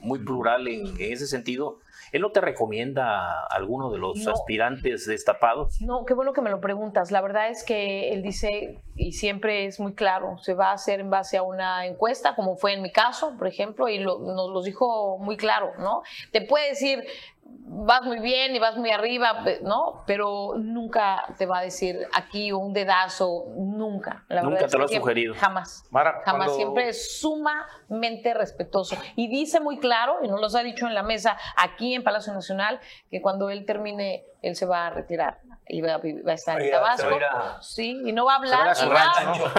[0.00, 1.80] muy plural en, en ese sentido,
[2.12, 4.32] ¿él no te recomienda a alguno de los No.
[4.32, 5.80] aspirantes destapados?
[5.80, 7.10] No, qué bueno que me lo preguntas.
[7.10, 11.00] La verdad es que él dice, y siempre es muy claro, se va a hacer
[11.00, 14.50] en base a una encuesta, como fue en mi caso, por ejemplo, y lo- nos
[14.50, 16.02] lo dijo muy claro, ¿no?
[16.32, 17.04] Te puede decir
[17.68, 20.02] vas muy bien y vas muy arriba, ¿no?
[20.06, 24.24] Pero nunca te va a decir aquí un dedazo, nunca.
[24.28, 25.34] La nunca te lo ha sugerido.
[25.34, 25.84] Jamás.
[26.24, 26.54] jamás.
[26.56, 28.96] Siempre es sumamente respetuoso.
[29.16, 32.32] Y dice muy claro, y nos lo ha dicho en la mesa aquí en Palacio
[32.32, 36.70] Nacional, que cuando él termine, él se va a retirar y va, a estar en
[36.70, 37.18] Tabasco.
[37.60, 38.76] Sí, y no va a hablar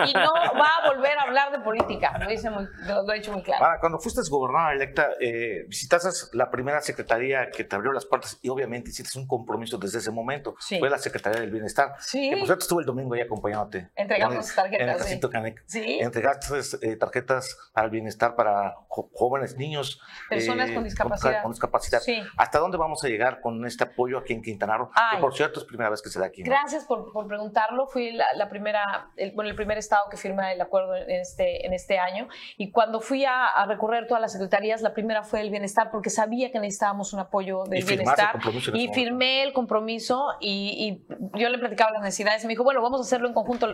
[0.07, 2.17] y, no va a volver a hablar de política.
[2.17, 3.63] Lo, dice muy, lo, ha dicho muy claro.
[3.63, 8.39] Ahora, cuando fuiste gobernadora electa, eh, visitaste la primera secretaría que te abrió las puertas
[8.41, 10.55] y obviamente hiciste un compromiso desde ese momento.
[10.79, 11.93] Fue la Secretaría del Bienestar.
[11.99, 12.29] Sí.
[12.29, 13.89] Que por cierto estuve el domingo ahí acompañonte.
[13.95, 15.11] Entregamos tarjetas.
[15.11, 15.99] En el Sí.
[15.99, 20.01] Entregaste eh, tarjetas al bienestar para jóvenes, niños.
[20.29, 21.41] Personas eh, con discapacidad.
[21.41, 21.99] Con, discapacidad.
[21.99, 22.21] Sí.
[22.37, 24.91] ¿Hasta dónde vamos a llegar con este apoyo aquí en Quintana Roo?
[25.11, 26.43] Que por cierto es primera vez que se da aquí.
[26.43, 27.87] Gracias por, por, preguntarlo.
[27.87, 31.73] Fui la, primera, el, bueno, el primer estado que firma el acuerdo en este, en
[31.73, 32.27] este año.
[32.57, 36.09] Y cuando fui a, a recorrer todas las secretarías, la primera fue el bienestar porque
[36.09, 38.39] sabía que necesitábamos un apoyo del bienestar.
[38.73, 42.43] Y firmé el compromiso y, y, yo le platicaba las necesidades.
[42.45, 43.67] Me dijo, bueno, vamos a hacerlo en conjunto.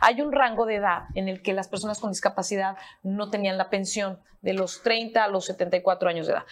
[0.00, 3.70] Hay un rango de edad en el que las personas con discapacidad no tenían la
[3.70, 6.44] pensión de los 30 a los 74 años de edad.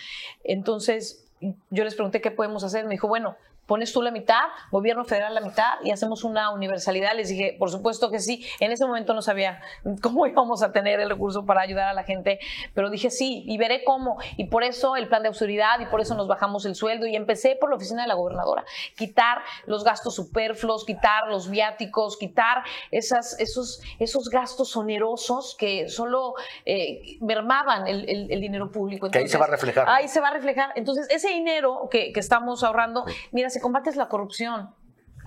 [0.44, 2.84] Entonces, yo les pregunté qué podemos hacer.
[2.84, 3.36] Me dijo, bueno,
[3.68, 7.14] pones tú la mitad, gobierno federal la mitad y hacemos una universalidad.
[7.14, 8.44] Les dije, por supuesto que sí.
[8.60, 9.60] En ese momento no sabía
[10.02, 12.40] cómo íbamos a tener el recurso para ayudar a la gente,
[12.74, 14.18] pero dije sí y veré cómo.
[14.38, 17.14] Y por eso el plan de austeridad y por eso nos bajamos el sueldo y
[17.14, 18.64] empecé por la oficina de la gobernadora.
[18.96, 26.34] Quitar los gastos superfluos, quitar los viáticos, quitar esas, esos, esos gastos onerosos que solo
[26.64, 29.10] eh, mermaban el, el, dinero público.
[29.10, 29.86] que ahí se va a reflejar.
[29.88, 30.72] Ahí se va a reflejar.
[30.74, 34.74] Entonces, ese dinero que, que estamos ahorrando, mira, combates la corrupción,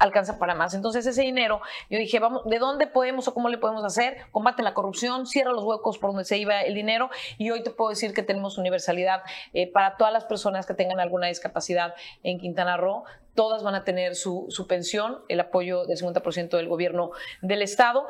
[0.02, 0.74] alcanza para más.
[0.74, 4.18] Entonces ese dinero, yo dije, vamos, ¿de dónde podemos o cómo le podemos hacer?
[4.32, 7.70] Combate la corrupción, cierra los huecos por donde se iba el dinero y hoy te
[7.70, 9.22] puedo decir que tenemos universalidad
[9.54, 13.04] eh, para todas las personas que tengan alguna discapacidad en Quintana Roo.
[13.36, 18.08] Todas van a tener su, su pensión, el apoyo del 50% del gobierno del Estado.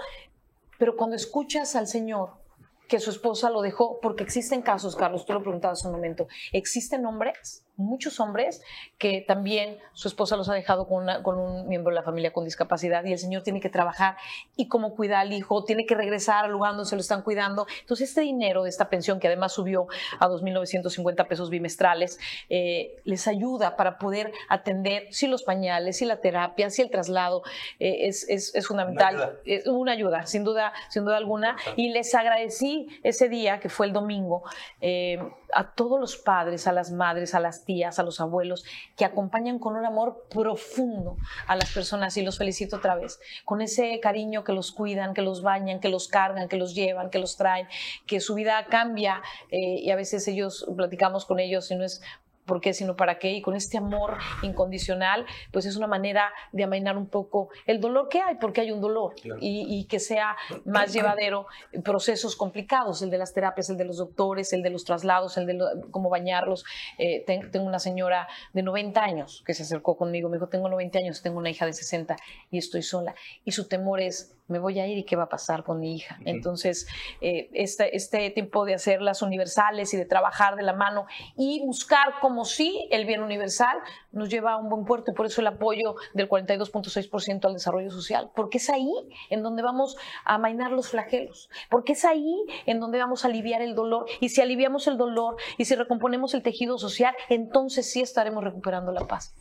[0.79, 2.41] Pero cuando escuchas al Señor
[2.87, 7.05] que su esposa lo dejó, porque existen casos, Carlos, tú lo preguntabas un momento, existen
[7.05, 8.61] hombres muchos hombres
[8.97, 12.45] que también su esposa los ha dejado con, con, un miembro de la familia con
[12.45, 14.17] discapacidad y el señor tiene que trabajar
[14.55, 17.65] y cómo cuida al hijo, tiene que regresar al lugar donde se lo están cuidando.
[17.81, 19.87] Entonces, este dinero de esta pensión, que además subió
[20.19, 26.21] a 2.950 pesos bimestrales, eh, les ayuda para poder atender si los pañales, si la
[26.21, 27.43] terapia, si el traslado,
[27.79, 29.15] eh, es, es, es, fundamental.
[29.15, 29.41] Una ayuda.
[29.45, 31.55] Es una ayuda, sin duda, sin duda alguna.
[31.75, 34.43] Y les agradecí ese día, que fue el domingo,
[34.79, 35.19] eh,
[35.53, 38.63] a todos los padres, a las madres, a las tías, a los abuelos,
[38.97, 43.61] que acompañan con un amor profundo a las personas y los felicito otra vez, con
[43.61, 47.19] ese cariño que los cuidan, que los bañan, que los cargan, que los llevan, que
[47.19, 47.67] los traen,
[48.05, 52.01] que su vida cambia eh, y a veces ellos platicamos con ellos y no es
[52.45, 56.63] por qué, sino para qué, y con este amor incondicional, pues es una manera de
[56.63, 60.93] amainar un poco el dolor que hay, porque hay un dolor, y, que sea más
[60.93, 61.47] llevadero
[61.83, 65.45] procesos complicados, el de las terapias, el de los doctores, el de los traslados, el
[65.45, 65.59] de
[65.91, 66.65] cómo bañarlos.
[66.97, 70.99] Eh, tengo una señora de 90 años que se acercó conmigo, me dijo, tengo 90
[70.99, 72.15] años, tengo una hija de 60
[72.49, 75.29] y estoy sola, y su temor es me voy a ir y qué va a
[75.29, 76.19] pasar con mi hija.
[76.25, 76.87] Entonces,
[77.21, 82.19] eh, este, este tipo de hacerlas universales y de trabajar de la mano y buscar
[82.19, 83.77] como si el bien universal
[84.11, 87.89] nos lleva a un buen puerto y por eso el apoyo del 42.6% al desarrollo
[87.89, 88.91] social, porque es ahí
[89.29, 93.61] en donde vamos a amainar los flagelos, porque es ahí en donde vamos a aliviar
[93.61, 98.01] el dolor y si aliviamos el dolor y si recomponemos el tejido social, entonces sí
[98.01, 99.35] estaremos recuperando la paz.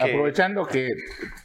[0.00, 0.88] Aprovechando que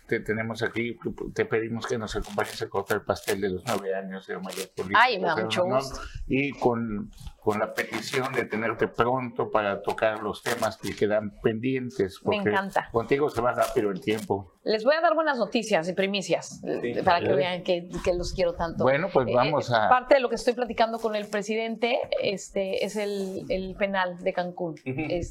[0.08, 0.98] te tenemos aquí,
[1.34, 4.66] te pedimos que nos acompañes a cortar el pastel de los nueve años de María
[4.76, 5.00] Política.
[5.02, 6.02] Ay, me da mucho gusto.
[6.28, 7.12] Y con,
[7.44, 12.20] con la petición de tenerte pronto para tocar los temas que quedan pendientes.
[12.26, 12.90] Me encanta.
[12.92, 14.54] Contigo se va rápido el tiempo.
[14.64, 18.34] Les voy a dar buenas noticias y primicias eh, para que vean que, que, los
[18.34, 18.86] quiero tanto.
[18.86, 19.90] Bueno, pues eh, vamos a...
[19.90, 24.32] Parte de lo que estoy platicando con el presidente este, es el, el penal de
[24.32, 24.76] Cancún.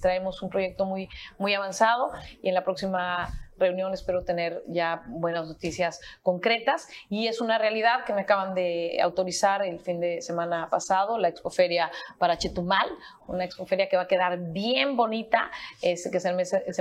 [0.03, 2.11] traemos un proyecto muy, muy avanzado
[2.43, 3.31] y en la próxima
[3.63, 8.99] reunión espero tener ya buenas noticias concretas y es una realidad que me acaban de
[9.03, 12.89] autorizar el fin de semana pasado, la expoferia para Chetumal,
[13.27, 16.33] una expoferia que va a quedar bien bonita, este, que se,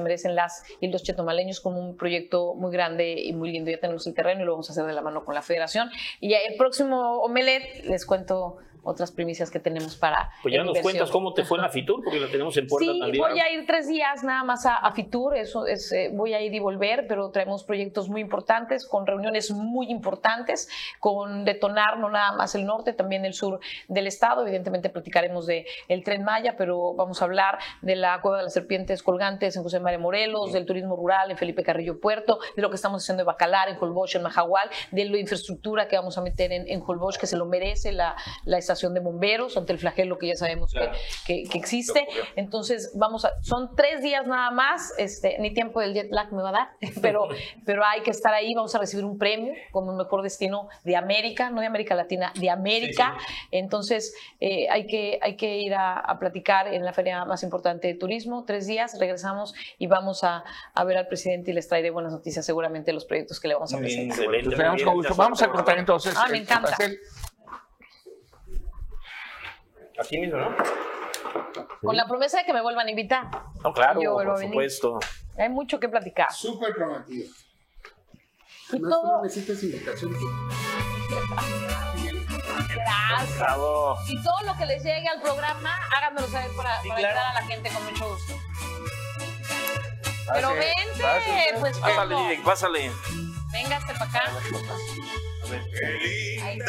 [0.01, 3.71] merecen las y los chetumaleños como un proyecto muy grande y muy lindo.
[3.71, 5.89] Ya tenemos el terreno y lo vamos a hacer de la mano con la federación.
[6.19, 10.31] Y el próximo Omelet les cuento otras primicias que tenemos para.
[10.41, 12.91] Pues ya nos cuentas cómo te fue en la FITUR, porque la tenemos en puerta
[12.91, 13.23] sí, también.
[13.23, 16.53] Voy a ir tres días nada más a, FITUR, eso es, eh, voy a ir
[16.53, 22.33] y volver, pero traemos proyectos muy importantes, con reuniones muy importantes, con detonar no nada
[22.33, 24.41] más el norte, también el sur del estado.
[24.41, 28.53] Evidentemente platicaremos de el tren Maya, pero vamos a hablar de la Cueva de las
[28.53, 32.69] Serpientes Colgantes en José María Morelos, del turismo rural en Felipe Carrillo Puerto, de lo
[32.69, 36.21] que estamos haciendo en Bacalar, en Holbox, en Majahual, de la infraestructura que vamos a
[36.21, 38.15] meter en, en Holbox, que se lo merece la,
[38.45, 40.73] la estación de bomberos ante el flagelo que ya sabemos
[41.25, 42.07] que, que, existe.
[42.35, 46.41] Entonces, vamos a, son tres días nada más, este, ni tiempo del jet lag me
[46.41, 46.69] va a dar,
[47.01, 47.27] pero,
[47.65, 50.95] pero hay que estar ahí, vamos a recibir un premio como el mejor destino de
[50.95, 53.17] América, no de América Latina, de América.
[53.51, 57.87] Entonces, eh, hay, que, hay que ir a, a, platicar en la feria más importante
[57.87, 61.89] de turismo, tres días, regresamos y vamos a, a ver al presidente y les traeré
[61.89, 64.19] buenas noticias seguramente de los proyectos que le vamos a presentar.
[65.15, 66.13] Vamos a cortar entonces.
[66.17, 66.77] Ah, me encanta.
[70.01, 70.55] Aquí mismo, ¿no?
[71.81, 73.29] Con la promesa de que me vuelvan a invitar.
[73.63, 74.99] No, claro, por supuesto.
[75.37, 76.31] Hay mucho que platicar.
[76.31, 77.31] Súper prometido.
[78.73, 79.17] Y todo...
[79.17, 80.15] no necesitas invitación.
[82.73, 84.09] Gracias.
[84.09, 87.41] Y todo lo que les llegue al programa, háganmelo saber para, para ayudar a la
[87.43, 88.33] gente con mucho gusto.
[90.33, 91.77] Pero vente, pues.
[91.79, 92.91] Pásale, pásale.
[93.51, 94.31] Véngase para acá.
[95.51, 96.59] Ahí, ahí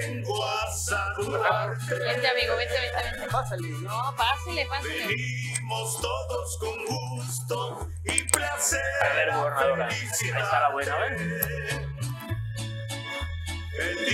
[0.00, 1.76] vengo a saludar.
[1.78, 3.32] Vente, amigo, vente, vente, vente.
[3.32, 3.68] Pásale.
[3.68, 5.06] No, pásale, pásale.
[5.06, 8.82] Venimos todos con gusto y placer.
[9.02, 9.88] A ver, gobernadora.
[9.88, 11.22] Ahí está la buena, ¿ves?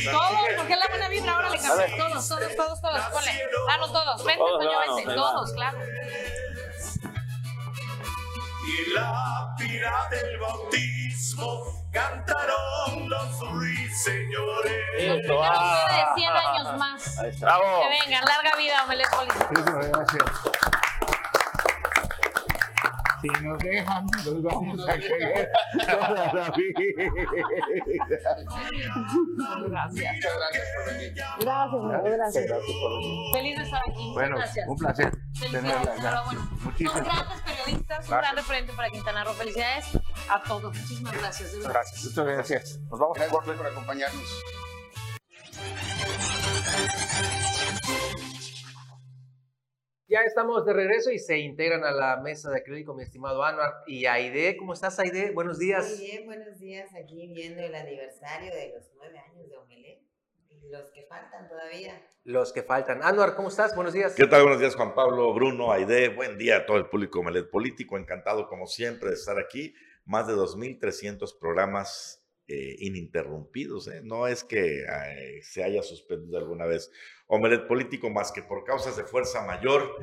[0.04, 1.96] Todos, porque es la buena vibra, ahora le cambiamos.
[1.96, 3.04] Todos, todos, todos, todos.
[3.06, 3.48] Ponle.
[3.68, 4.24] Danos todos.
[4.24, 5.14] Vente, coño, vente.
[5.14, 5.78] Todos, claro
[8.66, 14.82] y la pira del bautismo cantaron los ruiseñores.
[14.98, 17.40] Esto, de 100 años más.
[17.40, 17.80] Bravo.
[17.82, 19.48] Que vengan, larga vida, Omelet Político.
[19.92, 20.91] Gracias.
[23.22, 25.48] Si nos dejan, nos vamos a querer
[25.88, 26.92] toda la vida.
[29.68, 30.16] Gracias.
[31.38, 32.50] Gracias, gracias.
[33.32, 34.12] Feliz de estar aquí.
[34.12, 34.68] Bueno, gracias.
[34.68, 35.12] un placer.
[35.38, 36.24] Tenerla
[36.64, 39.34] Muchísimas Son grandes periodistas, un gran referente para Quintana Roo.
[39.34, 39.86] Felicidades
[40.28, 40.76] a todos.
[40.76, 41.54] Muchísimas gracias.
[41.62, 42.04] Gracias.
[42.04, 42.80] Muchas gracias.
[42.90, 44.42] Nos vamos gracias por acompañarnos.
[50.12, 53.82] Ya estamos de regreso y se integran a la mesa de acrílico mi estimado Anuar
[53.86, 54.58] y Aide.
[54.58, 55.30] ¿Cómo estás, Aide?
[55.30, 55.88] Buenos días.
[55.88, 56.90] Muy bien, buenos días.
[56.94, 60.02] Aquí viendo el aniversario de los nueve años de Omelet.
[60.50, 61.98] Y los que faltan todavía.
[62.24, 63.02] Los que faltan.
[63.02, 63.74] Anuar, ¿cómo estás?
[63.74, 64.14] Buenos días.
[64.14, 64.42] ¿Qué tal?
[64.42, 66.10] Buenos días, Juan Pablo, Bruno, Aide.
[66.10, 67.96] Buen día a todo el público Omelet Político.
[67.96, 69.74] Encantado, como siempre, de estar aquí.
[70.04, 73.88] Más de 2.300 programas eh, ininterrumpidos.
[73.88, 74.00] ¿eh?
[74.02, 74.84] No es que
[75.42, 76.90] se haya suspendido alguna vez
[77.26, 79.96] Omelet Político más que por causas de fuerza mayor.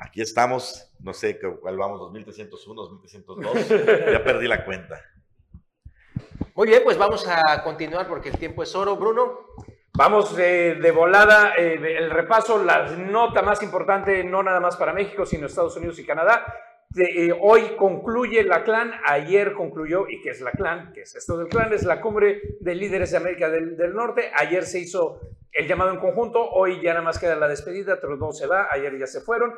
[0.00, 3.68] Aquí estamos, no sé cuál vamos, 2301, 2302,
[4.12, 5.00] ya perdí la cuenta.
[6.56, 9.40] Muy bien, pues vamos a continuar porque el tiempo es oro, Bruno.
[9.96, 15.24] Vamos de, volada eh, el repaso, la nota más importante, no nada más para México,
[15.24, 16.44] sino Estados Unidos y Canadá.
[16.96, 20.92] Eh, hoy concluye la CLAN, ayer concluyó, ¿y qué es la CLAN?
[20.92, 21.72] ¿Qué es esto del CLAN?
[21.72, 24.30] Es la cumbre de líderes de América del, del Norte.
[24.36, 25.20] Ayer se hizo
[25.54, 28.98] el llamado en conjunto, hoy ya nada más queda la despedida, Trudeau se va, ayer
[28.98, 29.54] ya se fueron.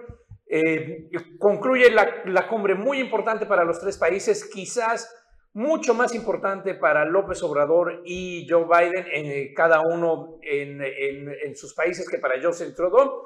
[0.46, 5.12] Eh, concluye la, cumbre muy importante para los tres países, quizás
[5.55, 11.57] mucho más importante para López Obrador y Joe Biden, en, eh, cada uno en, en,
[11.57, 13.22] sus países que para Joseph Trudeau.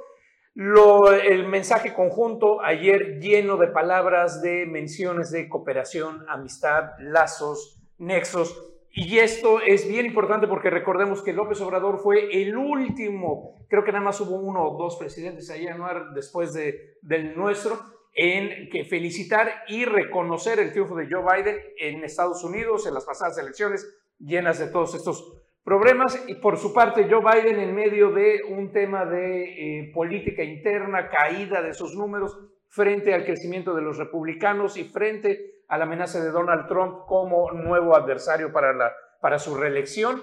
[0.54, 9.18] El mensaje conjunto ayer lleno de palabras, de menciones de cooperación, amistad, lazos, nexos, y
[9.18, 14.04] esto es bien importante porque recordemos que López Obrador fue el último, creo que nada
[14.04, 15.66] más hubo uno o dos presidentes ahí
[16.14, 17.78] después de, del nuestro,
[18.12, 23.04] en que felicitar y reconocer el triunfo de Joe Biden en Estados Unidos en las
[23.04, 23.86] pasadas elecciones
[24.18, 26.24] llenas de todos estos problemas.
[26.28, 29.44] Y por su parte, Joe Biden en medio de un tema de
[29.80, 35.62] eh, política interna, caída de sus números frente al crecimiento de los republicanos y frente
[35.68, 40.20] a la amenaza de Donald Trump como nuevo adversario para, la, para su reelección.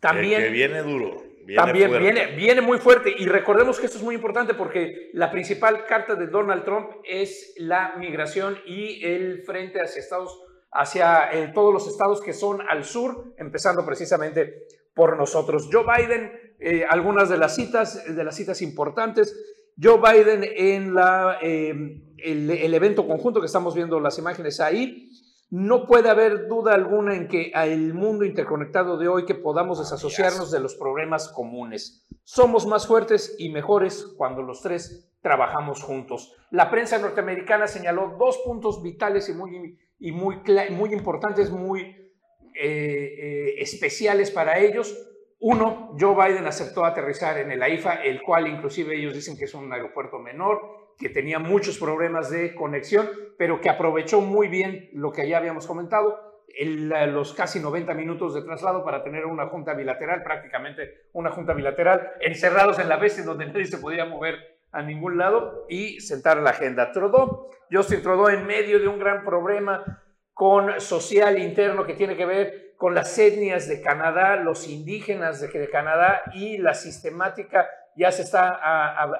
[0.00, 1.22] También, que viene duro.
[1.54, 3.14] también Viene, viene muy fuerte.
[3.16, 7.54] Y recordemos que esto es muy importante porque la principal carta de Donald Trump es
[7.58, 12.84] la migración y el frente hacia Estados hacia eh, todos los estados que son al
[12.84, 15.68] sur, empezando precisamente por nosotros.
[15.70, 19.36] Joe Biden, eh, algunas de las citas, de las citas importantes.
[19.80, 25.10] Joe Biden en la, em, el, evento conjunto que estamos viendo las imágenes ahí,
[25.48, 30.50] No puede haber duda alguna en que el mundo interconectado de hoy que podamos desasociarnos
[30.50, 32.04] de los problemas comunes.
[32.24, 36.34] Somos más fuertes y mejores cuando los tres trabajamos juntos.
[36.50, 40.40] La prensa norteamericana señaló dos puntos vitales y muy, y muy,
[40.70, 41.82] muy importantes, muy
[42.54, 44.96] eh, eh, especiales para ellos.
[45.38, 49.54] Uno, Joe Biden aceptó aterrizar en el AIFA, el cual inclusive ellos dicen que es
[49.54, 55.12] un aeropuerto menor que tenía muchos problemas de conexión, pero que aprovechó muy bien lo
[55.12, 56.18] que ya habíamos comentado,
[57.08, 62.12] los casi 90 minutos de traslado para tener una junta bilateral, prácticamente una junta bilateral,
[62.20, 66.50] encerrados en la bestia donde nadie se podía mover a ningún lado y sentar la
[66.50, 66.92] agenda.
[66.92, 70.02] Trudeau, Justin Trudeau en medio de un gran problema
[70.34, 75.70] con social interno que tiene que ver con las etnias de Canadá, los indígenas de,
[75.70, 77.66] Canadá y la sistemática
[77.96, 78.50] ya se está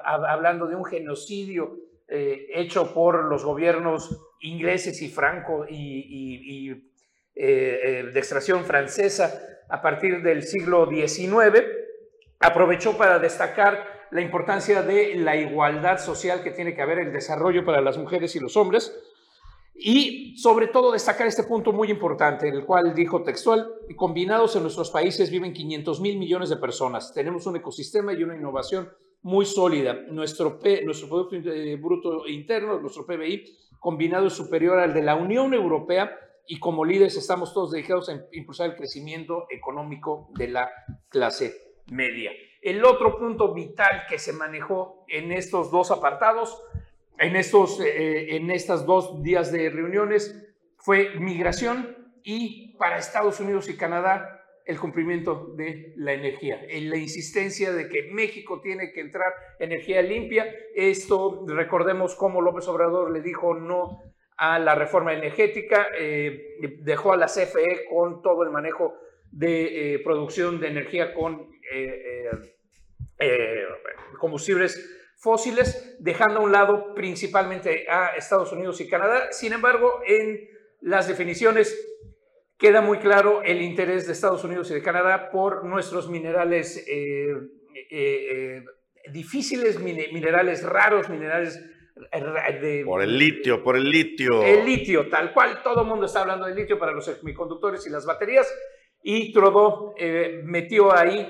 [0.05, 1.75] hablando de un genocidio
[2.07, 6.79] eh, hecho por los gobiernos ingleses y franco y, eh,
[7.35, 11.65] eh, de extracción francesa a partir del siglo XIX,
[12.39, 17.65] aprovechó para destacar la importancia de la igualdad social que tiene que haber, el desarrollo
[17.65, 18.93] para las mujeres y los hombres,
[19.79, 24.89] y sobre todo destacar este punto muy importante, el cual dijo textual, combinados en nuestros
[24.89, 27.13] países viven 500 mil millones de personas.
[27.13, 28.89] Tenemos un ecosistema y una innovación
[29.21, 29.93] muy sólida.
[30.09, 33.43] Nuestro, nuestro Producto eh, Bruto Interno, nuestro PBI,
[33.79, 38.19] combinado es superior al de la Unión Europea y como líderes estamos todos dedicados a
[38.31, 40.71] impulsar el crecimiento económico de la
[41.09, 42.31] clase media.
[42.67, 46.61] El otro punto vital que se manejó en estos dos apartados
[47.17, 53.69] en estos eh, en estas dos días de reuniones fue migración y para Estados Unidos
[53.69, 58.99] y Canadá el cumplimiento de la energía, en la insistencia de que México tiene que
[58.99, 60.53] entrar energía limpia.
[60.75, 64.01] Esto, recordemos cómo López Obrador le dijo no
[64.35, 68.93] a la reforma energética, eh, dejó a la CFE con todo el manejo
[69.31, 71.49] de eh, producción de energía con
[74.19, 79.31] combustibles fósiles, dejando a un lado principalmente a Estados Unidos y Canadá.
[79.31, 80.47] Sin embargo, en
[80.81, 81.75] las definiciones
[82.57, 87.31] queda muy claro el interés de Estados Unidos y de Canadá por nuestros minerales eh,
[87.73, 88.63] eh, eh,
[89.11, 91.63] difíciles, minerales raros, minerales
[92.11, 94.43] de, por el litio, por el litio.
[94.43, 97.89] El litio, tal cual, todo el mundo está hablando del litio para los semiconductores y
[97.89, 98.47] las baterías,
[99.01, 99.95] y Trudeau
[100.43, 101.27] metió ahí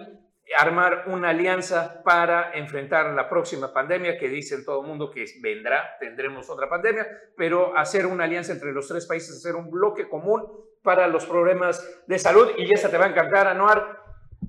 [0.58, 5.98] armar una alianza para enfrentar la próxima pandemia, que dicen todo el mundo que vendrá,
[6.00, 10.44] tendremos otra pandemia, pero hacer una alianza entre los tres países, hacer un bloque común
[10.82, 14.00] para los problemas de salud, y esa te va a encantar, Anuar,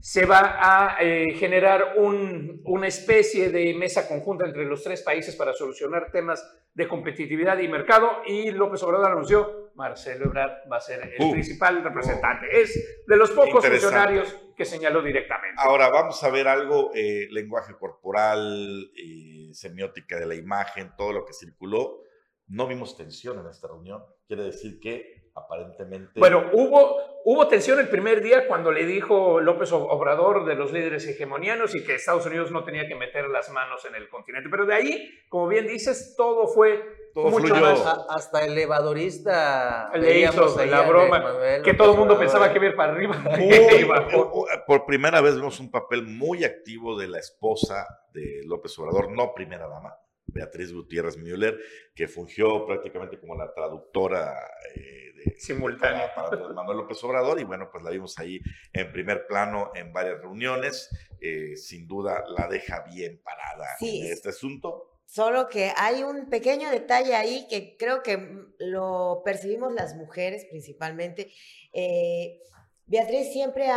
[0.01, 5.53] se va a eh, generar una especie de mesa conjunta entre los tres países para
[5.53, 11.01] solucionar temas de competitividad y mercado, y López Obrador anunció, Marcelo Ebrard va a ser
[11.05, 11.31] el uh.
[11.31, 12.47] principal representante.
[12.61, 15.55] Es de los pocos funcionarios que señaló directamente.
[15.57, 21.25] Ahora vamos a ver algo, eh, lenguaje corporal, eh, semiótica de la imagen, todo lo
[21.25, 22.03] que circuló.
[22.49, 24.03] No vimos tensión en esta reunión.
[24.27, 26.19] Quiere decir que aparentemente...
[26.19, 31.07] Bueno, hubo, hubo tensión el primer día cuando le dijo López Obrador de los líderes
[31.07, 34.49] hegemonianos y que Estados Unidos no tenía que meter las manos en el continente.
[34.51, 36.83] Pero de ahí, como bien dices, todo fue
[37.23, 37.81] todo mucho más...
[38.09, 41.25] hasta el elevadorista le hizo la broma
[41.65, 43.23] que todo el mundo pensaba que iba para arriba.
[44.67, 49.35] por primera vez vemos un papel muy activo de la esposa de López Obrador, no
[49.35, 49.95] primera dama,
[50.27, 51.59] Beatriz Gutiérrez Müller,
[51.95, 54.35] que fungió prácticamente como la traductora
[54.75, 58.41] eh, simultánea para, Manuel López Obrador y bueno, pues la vimos ahí
[58.73, 60.89] en primer plano en varias reuniones.
[61.21, 64.88] Eh, sin duda la deja bien parada en este asunto.
[65.09, 71.33] Solo que hay un pequeño detalle ahí que creo que lo percibimos las mujeres principalmente.
[71.73, 72.43] Eh,
[72.85, 73.69] Beatriz siempre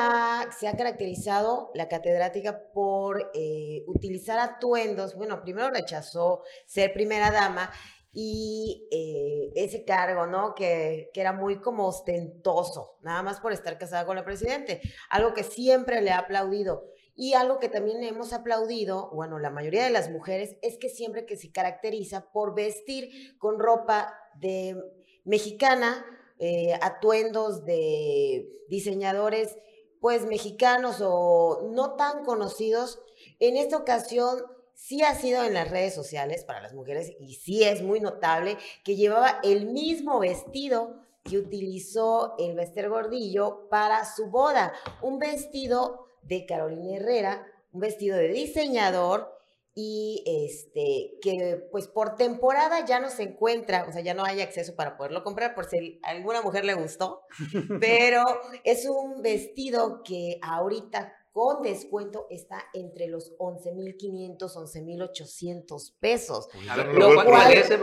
[0.60, 5.16] se ha caracterizado, la catedrática, por eh, utilizar atuendos.
[5.16, 7.72] Bueno, primero rechazó ser primera dama
[8.12, 10.54] y eh, ese cargo, ¿no?
[10.54, 14.82] Que, que, era muy como ostentoso, nada más por estar casada con el presidente.
[15.10, 16.92] Algo que siempre le ha aplaudido.
[17.22, 21.28] Y algo que también hemos aplaudido, bueno, la mayoría de las mujeres, es que siempre
[21.28, 24.76] que se caracteriza por vestir con ropa de
[25.24, 26.04] mexicana,
[26.40, 29.56] eh, atuendos de diseñadores
[30.00, 33.00] pues mexicanos o no tan conocidos.
[33.38, 34.40] En esta ocasión
[34.74, 38.58] sí ha sido en las redes sociales para las mujeres y sí es muy notable
[38.84, 46.01] que llevaba el mismo vestido que utilizó el Bester Gordillo para su boda, un vestido
[46.24, 49.42] de Carolina Herrera, un vestido de diseñador
[49.74, 54.42] y este que pues por temporada ya no se encuentra, o sea, ya no hay
[54.42, 57.22] acceso para poderlo comprar por si a alguna mujer le gustó,
[57.80, 58.24] pero
[58.64, 66.50] es un vestido que ahorita con descuento está entre los 11.500, 11.800 pesos.
[66.94, 67.80] lo, cual dices,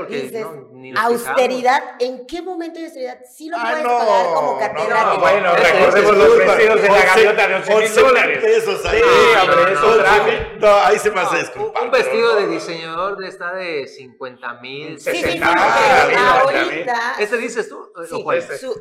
[0.97, 3.21] austeridad, ¿en qué momento de austeridad?
[3.25, 5.15] Sí lo ah, puedes pagar como catedrático.
[5.15, 8.45] No, bueno, recordemos los vestidos de la gaviota de 11.000 dólares.
[8.45, 9.01] pesos ahí.
[9.01, 11.85] Sí, No, ahí se me hace disculpar.
[11.85, 15.47] Un vestido de diseñador está de 50 mil, 60
[16.43, 17.15] ahorita.
[17.19, 17.91] ¿Este dices tú?
[18.07, 18.25] Sí,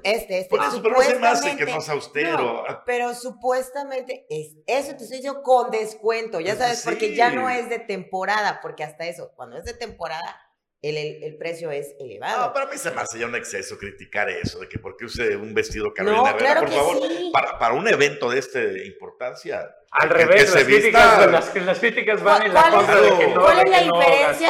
[0.03, 0.47] este, este.
[0.49, 2.63] Por eso, pero no se me hace que no es austero.
[2.86, 7.70] pero supuestamente es eso te estoy diciendo con descuento, ya sabes, porque ya no es
[7.70, 10.41] de temporada, porque hasta eso, cuando es de temporada,
[10.82, 12.47] el, el, precio es elevado.
[12.47, 15.36] No, para mí se me hace ya un exceso criticar eso, de que porque use
[15.36, 16.99] un vestido Carolina no, Herrera, por favor,
[17.34, 19.68] para, para, un evento de esta importancia.
[19.89, 23.70] Al revés, las, críticas, las, críticas, van en la contra de que no, ¿cuál es
[23.70, 24.49] la diferencia?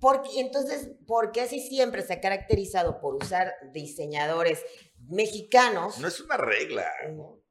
[0.00, 4.64] Porque, entonces, ¿por qué así siempre se ha caracterizado por usar diseñadores
[5.08, 5.98] mexicanos?
[5.98, 6.90] No es una regla.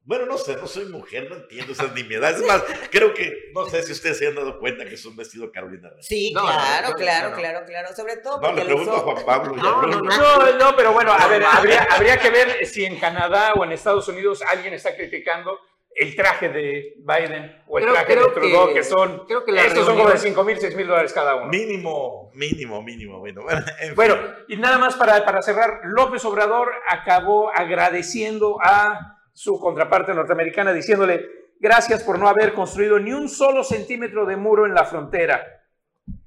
[0.06, 2.42] Bueno, no sé, no soy mujer, no entiendo esas nimiedades.
[2.42, 5.16] Es más, creo que, no sé si ustedes se han dado cuenta que es un
[5.16, 7.96] vestido Carolina Sí, claro, claro, claro, claro.
[7.96, 8.56] Sobre todo porque.
[8.56, 9.56] No, le pregunto a Juan Pablo.
[9.56, 13.54] No, no, no, no, pero bueno, a ver, habría, habría que ver si en Canadá
[13.54, 15.58] o en Estados Unidos alguien está criticando
[15.96, 19.96] el traje de Biden o el traje de Trudeau, que, son, creo que estos son
[19.96, 21.48] como de 5 mil, 6 mil dólares cada uno.
[21.48, 23.20] Mínimo, mínimo, mínimo.
[23.20, 23.42] Bueno,
[23.96, 30.72] bueno y nada más para, para cerrar, López Obrador acabó agradeciendo a su contraparte norteamericana
[30.72, 31.26] diciéndole,
[31.60, 35.62] gracias por no haber construido ni un solo centímetro de muro en la frontera.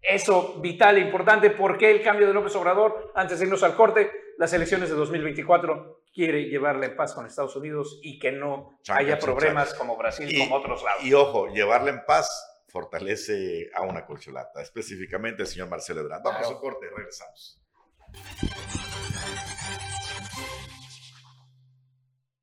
[0.00, 4.10] Eso vital e importante porque el cambio de López Obrador, antes de irnos al corte,
[4.38, 9.18] las elecciones de 2024 quiere llevarle en paz con Estados Unidos y que no haya
[9.18, 11.04] problemas como Brasil, como otros lados.
[11.04, 12.28] Y ojo, llevarle en paz
[12.68, 16.22] fortalece a una colcholata, específicamente el señor Marcelo Ebrard.
[16.22, 17.60] Vamos a corte, regresamos.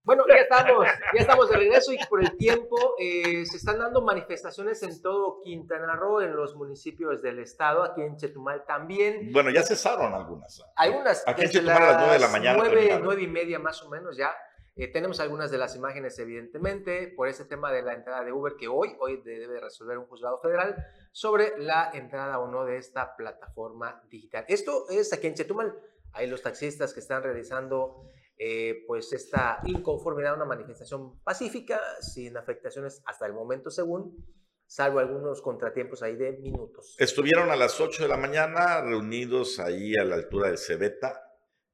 [0.04, 4.02] Bueno, ya estamos, ya estamos de regreso y por el tiempo eh, se están dando
[4.02, 9.32] manifestaciones en todo Quintana Roo, en los municipios del estado, aquí en Chetumal también.
[9.32, 10.62] Bueno, ya cesaron algunas.
[10.76, 11.24] Algunas.
[11.26, 12.58] Aquí en Chetumal a las nueve de la mañana.
[12.58, 14.36] Nueve, nueve y media más o menos ya.
[14.76, 18.56] Eh, tenemos algunas de las imágenes, evidentemente, por ese tema de la entrada de Uber
[18.60, 20.76] que hoy, hoy debe resolver un juzgado federal
[21.14, 24.44] sobre la entrada o no de esta plataforma digital.
[24.50, 25.80] Esto es aquí en Chetumal.
[26.12, 28.04] Hay los taxistas que están realizando
[28.46, 34.18] eh, pues esta inconformidad, una manifestación pacífica, sin afectaciones hasta el momento según,
[34.66, 36.98] salvo algunos contratiempos ahí de minutos.
[37.00, 41.24] Estuvieron a las 8 de la mañana reunidos ahí a la altura del Cebeta.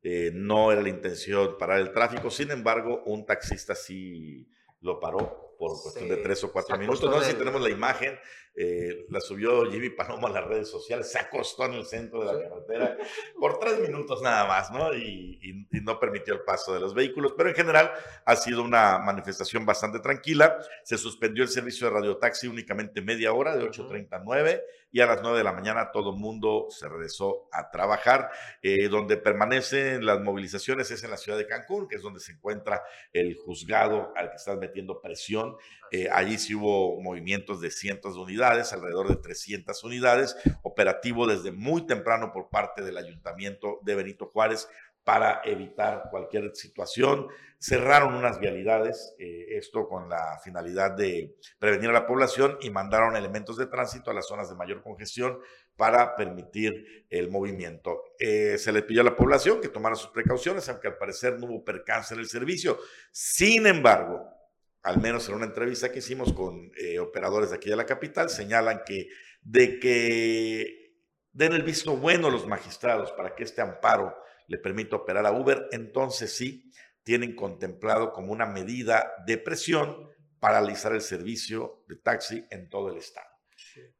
[0.04, 4.48] Eh, no era la intención parar el tráfico, sin embargo, un taxista sí
[4.82, 7.12] lo paró por cuestión de tres o cuatro minutos.
[7.12, 8.18] No sé si tenemos la imagen,
[8.56, 12.34] eh, la subió Jimmy Paloma a las redes sociales, se acostó en el centro de
[12.34, 12.98] la carretera
[13.38, 14.94] por tres minutos nada más, ¿no?
[14.96, 17.92] Y, no permitió el paso de los vehículos, pero en general
[18.26, 20.60] ha sido una manifestación bastante tranquila.
[20.84, 25.38] Se suspendió el servicio de radiotaxi únicamente media hora, de 8.39, y a las 9
[25.38, 28.30] de la mañana todo el mundo se regresó a trabajar.
[28.62, 32.34] Eh, donde permanecen las movilizaciones es en la ciudad de Cancún, que es donde se
[32.34, 32.84] encuentra
[33.14, 35.49] el juzgado al que están metiendo presión.
[35.92, 41.52] Eh, allí sí hubo movimientos de cientos de unidades, alrededor de 300 unidades, operativo desde
[41.52, 44.68] muy temprano por parte del ayuntamiento de Benito Juárez
[45.04, 47.28] para evitar cualquier situación.
[47.58, 53.16] Cerraron unas vialidades, eh, esto con la finalidad de prevenir a la población y mandaron
[53.16, 55.40] elementos de tránsito a las zonas de mayor congestión
[55.76, 58.04] para permitir el movimiento.
[58.20, 61.48] Eh, se le pidió a la población que tomara sus precauciones, aunque al parecer no
[61.48, 62.78] hubo percance en el servicio.
[63.12, 64.39] Sin embargo,
[64.84, 68.30] al menos en una entrevista que hicimos con eh, operadores de aquí de la capital,
[68.30, 69.08] señalan que
[69.42, 70.96] de que
[71.32, 74.16] den el visto bueno los magistrados para que este amparo
[74.48, 76.72] le permita operar a Uber, entonces sí
[77.04, 80.10] tienen contemplado como una medida de presión
[80.40, 83.28] paralizar el servicio de taxi en todo el estado.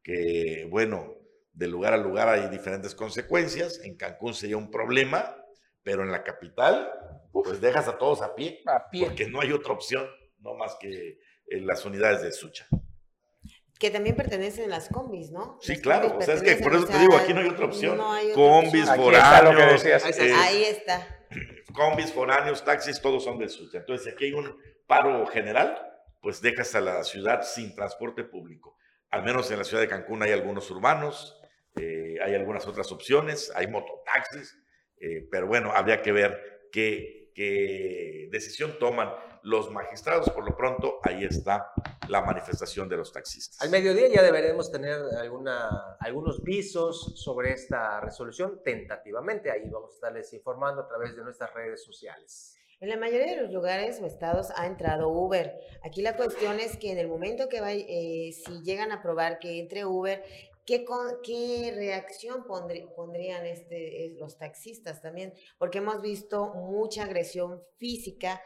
[0.02, 1.16] Que bueno,
[1.52, 3.80] de lugar a lugar hay diferentes consecuencias.
[3.84, 5.36] En Cancún sería un problema,
[5.82, 6.90] pero en la capital,
[7.32, 9.06] pues dejas a todos a pie, a pie.
[9.06, 10.06] porque no hay otra opción
[10.40, 12.66] no más que en las unidades de Sucha.
[13.78, 15.58] Que también pertenecen a las combis, ¿no?
[15.62, 16.16] Sí, claro.
[16.18, 17.98] O sea, es que por eso te digo, aquí no hay otra opción.
[18.34, 19.84] combis, foráneos.
[19.84, 21.26] Ahí está.
[21.72, 23.78] Combis, foráneos, taxis, todos son de Sucha.
[23.78, 24.56] Entonces, aquí hay un
[24.88, 25.80] paro general,
[26.20, 28.76] pues dejas a la ciudad sin transporte público.
[29.08, 31.40] Al menos en la ciudad de Cancún hay algunos urbanos,
[31.76, 34.58] eh, hay algunas otras opciones, hay mototaxis,
[35.00, 39.10] eh, pero bueno, habría que ver qué qué decisión toman
[39.42, 40.30] los magistrados.
[40.30, 41.72] Por lo pronto, ahí está
[42.08, 43.60] la manifestación de los taxistas.
[43.62, 49.50] Al mediodía ya deberemos tener alguna, algunos visos sobre esta resolución tentativamente.
[49.50, 52.56] Ahí vamos a estarles informando a través de nuestras redes sociales.
[52.80, 55.60] En la mayoría de los lugares o estados ha entrado Uber.
[55.84, 59.38] Aquí la cuestión es que en el momento que vaya, eh, si llegan a probar
[59.38, 60.24] que entre Uber,
[60.64, 60.86] ¿qué,
[61.22, 65.34] qué reacción pondrían este, eh, los taxistas también?
[65.58, 68.40] Porque hemos visto mucha agresión física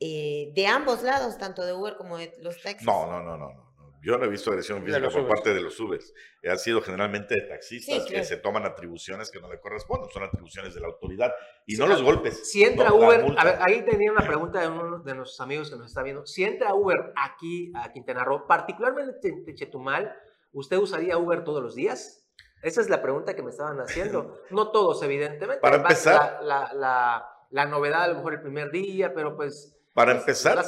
[0.00, 2.86] eh, de ambos lados, tanto de Uber como de los taxis.
[2.86, 3.66] No, no, no, no.
[4.06, 6.14] Yo no he visto agresión física por parte de los Ubers.
[6.44, 10.74] Han sido generalmente de taxistas que se toman atribuciones que no le corresponden, son atribuciones
[10.74, 11.34] de la autoridad
[11.66, 12.48] y no los golpes.
[12.48, 15.76] Si entra Uber, a ver, ahí tenía una pregunta de uno de nuestros amigos que
[15.76, 16.24] nos está viendo.
[16.24, 20.14] Si entra Uber aquí a Quintana Roo, particularmente en Chetumal,
[20.52, 22.28] ¿usted usaría Uber todos los días?
[22.62, 24.40] Esa es la pregunta que me estaban haciendo.
[24.50, 25.60] No todos, evidentemente.
[25.60, 26.44] Para empezar.
[26.44, 30.62] La, la, la novedad a lo mejor el primer día, pero pues para empezar,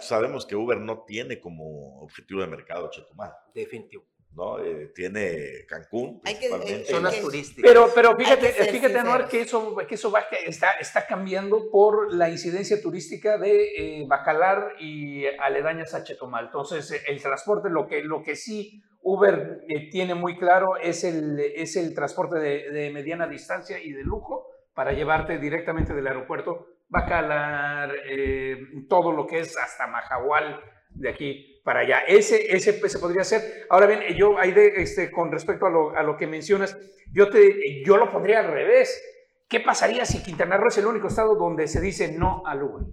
[0.00, 3.32] sabemos que Uber no tiene como objetivo de mercado Chetumal.
[3.52, 4.04] Definitivo.
[4.36, 4.60] ¿no?
[4.60, 6.84] Eh, tiene Cancún, principalmente.
[6.84, 7.68] zonas turísticas.
[7.68, 12.30] Pero, pero fíjate, fíjate Anuar, que eso, que eso va, está, está cambiando por la
[12.30, 16.44] incidencia turística de eh, Bacalar y aledañas a Chetumal.
[16.44, 21.40] Entonces, eh, el transporte, lo que, lo que sí Uber tiene muy claro es el,
[21.40, 26.77] es el transporte de, de mediana distancia y de lujo para llevarte directamente del aeropuerto
[26.88, 28.56] Bacalar, eh,
[28.88, 30.60] todo lo que es hasta Majahual,
[30.90, 32.00] de aquí para allá.
[32.06, 33.66] Ese, ese, ese podría ser.
[33.68, 36.78] Ahora bien, yo ahí de, este, con respecto a lo, a lo, que mencionas,
[37.12, 39.02] yo, te, yo lo pondría al revés.
[39.48, 42.86] ¿Qué pasaría si Quintana Roo es el único estado donde se dice no al Uber?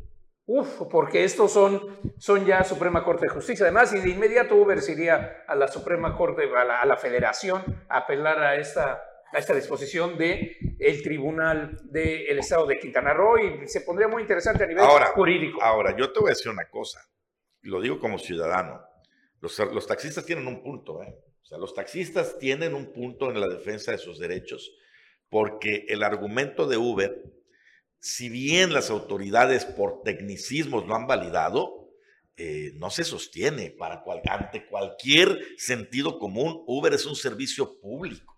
[0.48, 1.82] Uf, porque estos son,
[2.18, 3.66] son ya Suprema Corte de Justicia.
[3.66, 6.98] Además, y de inmediato Uber se iría a la Suprema Corte, a la, a la
[6.98, 9.02] Federación, a apelar a esta
[9.36, 14.21] a esta disposición del el Tribunal del Estado de Quintana Roo y se pondría muy
[14.21, 15.61] interesante a nivel jurídico.
[15.61, 17.01] Ahora, yo te voy a decir una cosa,
[17.61, 18.81] lo digo como ciudadano,
[19.41, 21.13] los, los taxistas tienen un punto, ¿eh?
[21.43, 24.71] o sea, los taxistas tienen un punto en la defensa de sus derechos,
[25.29, 27.21] porque el argumento de Uber,
[27.99, 31.89] si bien las autoridades por tecnicismos lo han validado,
[32.38, 36.63] eh, no se sostiene para cual, ante cualquier sentido común.
[36.67, 38.34] Uber es un servicio público.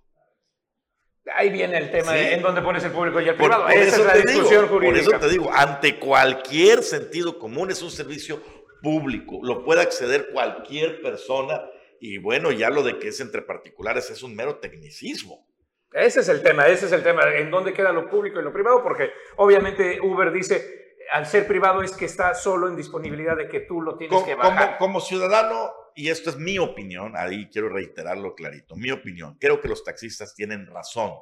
[1.35, 3.67] Ahí viene el tema de en dónde pones el público y el privado.
[3.67, 5.03] Esa es la discusión jurídica.
[5.03, 8.41] Por eso te digo, ante cualquier sentido común es un servicio
[8.81, 9.39] público.
[9.43, 11.61] Lo puede acceder cualquier persona.
[11.99, 15.47] Y bueno, ya lo de que es entre particulares es un mero tecnicismo.
[15.91, 17.23] Ese es el tema, ese es el tema.
[17.35, 18.83] ¿En dónde queda lo público y lo privado?
[18.83, 23.61] Porque obviamente Uber dice, al ser privado es que está solo en disponibilidad de que
[23.61, 24.77] tú lo tienes que bajar.
[24.77, 29.59] Como, como ciudadano, y esto es mi opinión, ahí quiero reiterarlo clarito, mi opinión, creo
[29.59, 31.13] que los taxistas tienen razón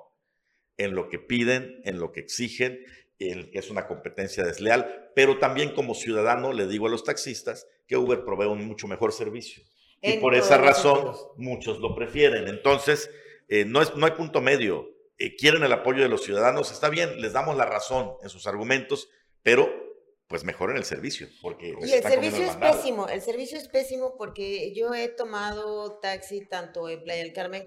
[0.77, 2.79] en lo que piden, en lo que exigen,
[3.17, 7.67] en que es una competencia desleal, pero también como ciudadano le digo a los taxistas
[7.87, 9.63] que Uber provee un mucho mejor servicio.
[10.01, 12.49] y por esa razón muchos lo prefieren.
[12.49, 13.09] Entonces,
[13.47, 14.89] eh, no, es, no hay punto medio.
[15.17, 18.45] Eh, quieren el apoyo de los ciudadanos, está bien, les damos la razón en sus
[18.45, 19.07] argumentos,
[19.41, 19.84] pero
[20.27, 21.27] pues mejoren el servicio.
[21.41, 26.45] Porque y el servicio es pésimo, el servicio es pésimo porque yo he tomado taxi
[26.45, 27.63] tanto en Playa del Carmen,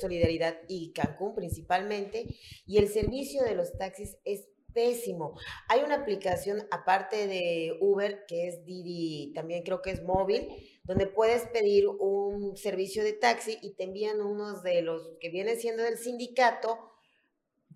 [0.00, 2.26] Solidaridad, y Cancún principalmente,
[2.66, 5.38] y el servicio de los taxis es pésimo.
[5.68, 10.48] Hay una aplicación aparte de Uber que es Didi, también creo que es móvil,
[10.84, 15.58] donde puedes pedir un servicio de taxi y te envían unos de los que vienen
[15.58, 16.78] siendo del sindicato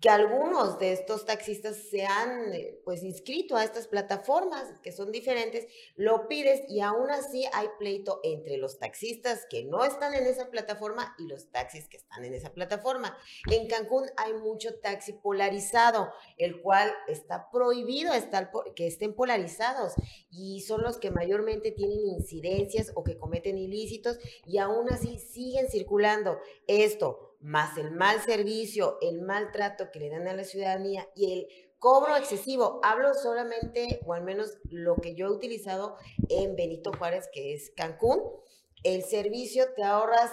[0.01, 5.11] que algunos de estos taxistas se han eh, pues inscrito a estas plataformas que son
[5.11, 10.25] diferentes, lo pides y aún así hay pleito entre los taxistas que no están en
[10.25, 13.15] esa plataforma y los taxis que están en esa plataforma.
[13.51, 19.93] En Cancún hay mucho taxi polarizado, el cual está prohibido estar que estén polarizados
[20.31, 25.69] y son los que mayormente tienen incidencias o que cometen ilícitos y aún así siguen
[25.69, 26.39] circulando.
[26.65, 31.47] Esto más el mal servicio, el maltrato que le dan a la ciudadanía y el
[31.79, 32.79] cobro excesivo.
[32.83, 35.97] Hablo solamente, o al menos lo que yo he utilizado
[36.29, 38.21] en Benito Juárez, que es Cancún.
[38.83, 40.31] El servicio te ahorras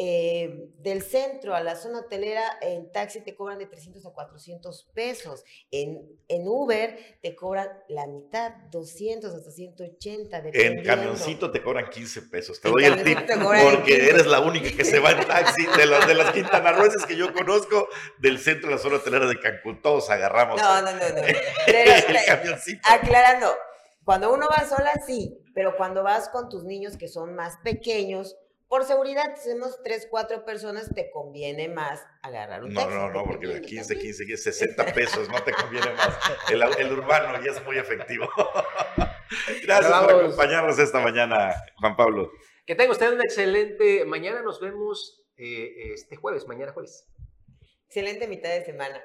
[0.00, 4.90] eh, del centro a la zona hotelera, en taxi te cobran de 300 a 400
[4.94, 5.42] pesos.
[5.72, 10.42] En, en Uber te cobran la mitad, 200 hasta 180.
[10.54, 12.60] En camioncito te cobran 15 pesos.
[12.60, 13.18] Te doy el tip
[13.72, 17.16] porque eres la única que se va en taxi de, los, de las quintanarroenses que
[17.16, 17.88] yo conozco
[18.18, 19.82] del centro a la zona hotelera de Cancún.
[19.82, 20.62] Todos agarramos.
[20.62, 20.98] No, no, no.
[20.98, 21.22] no.
[21.24, 22.88] el camioncito.
[22.88, 23.52] Aclarando,
[24.04, 28.36] cuando uno va sola, sí, pero cuando vas con tus niños que son más pequeños,
[28.68, 32.94] por seguridad, si somos tres, cuatro personas, te conviene más agarrar un No, taxi.
[32.96, 36.18] no, no, porque de 15, 15, 15, 60 pesos no te conviene más.
[36.50, 38.28] El, el urbano ya es muy efectivo.
[39.64, 42.30] Gracias por acompañarnos esta mañana, Juan Pablo.
[42.66, 44.42] Que tenga usted una excelente mañana.
[44.42, 47.06] Nos vemos eh, este jueves, mañana jueves.
[47.86, 49.00] Excelente mitad de semana.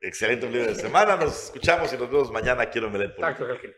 [0.00, 1.16] Excelente fin de semana.
[1.16, 3.44] Nos escuchamos y nos vemos mañana aquí en Omelet Político.
[3.44, 3.76] Exacto, Ángel.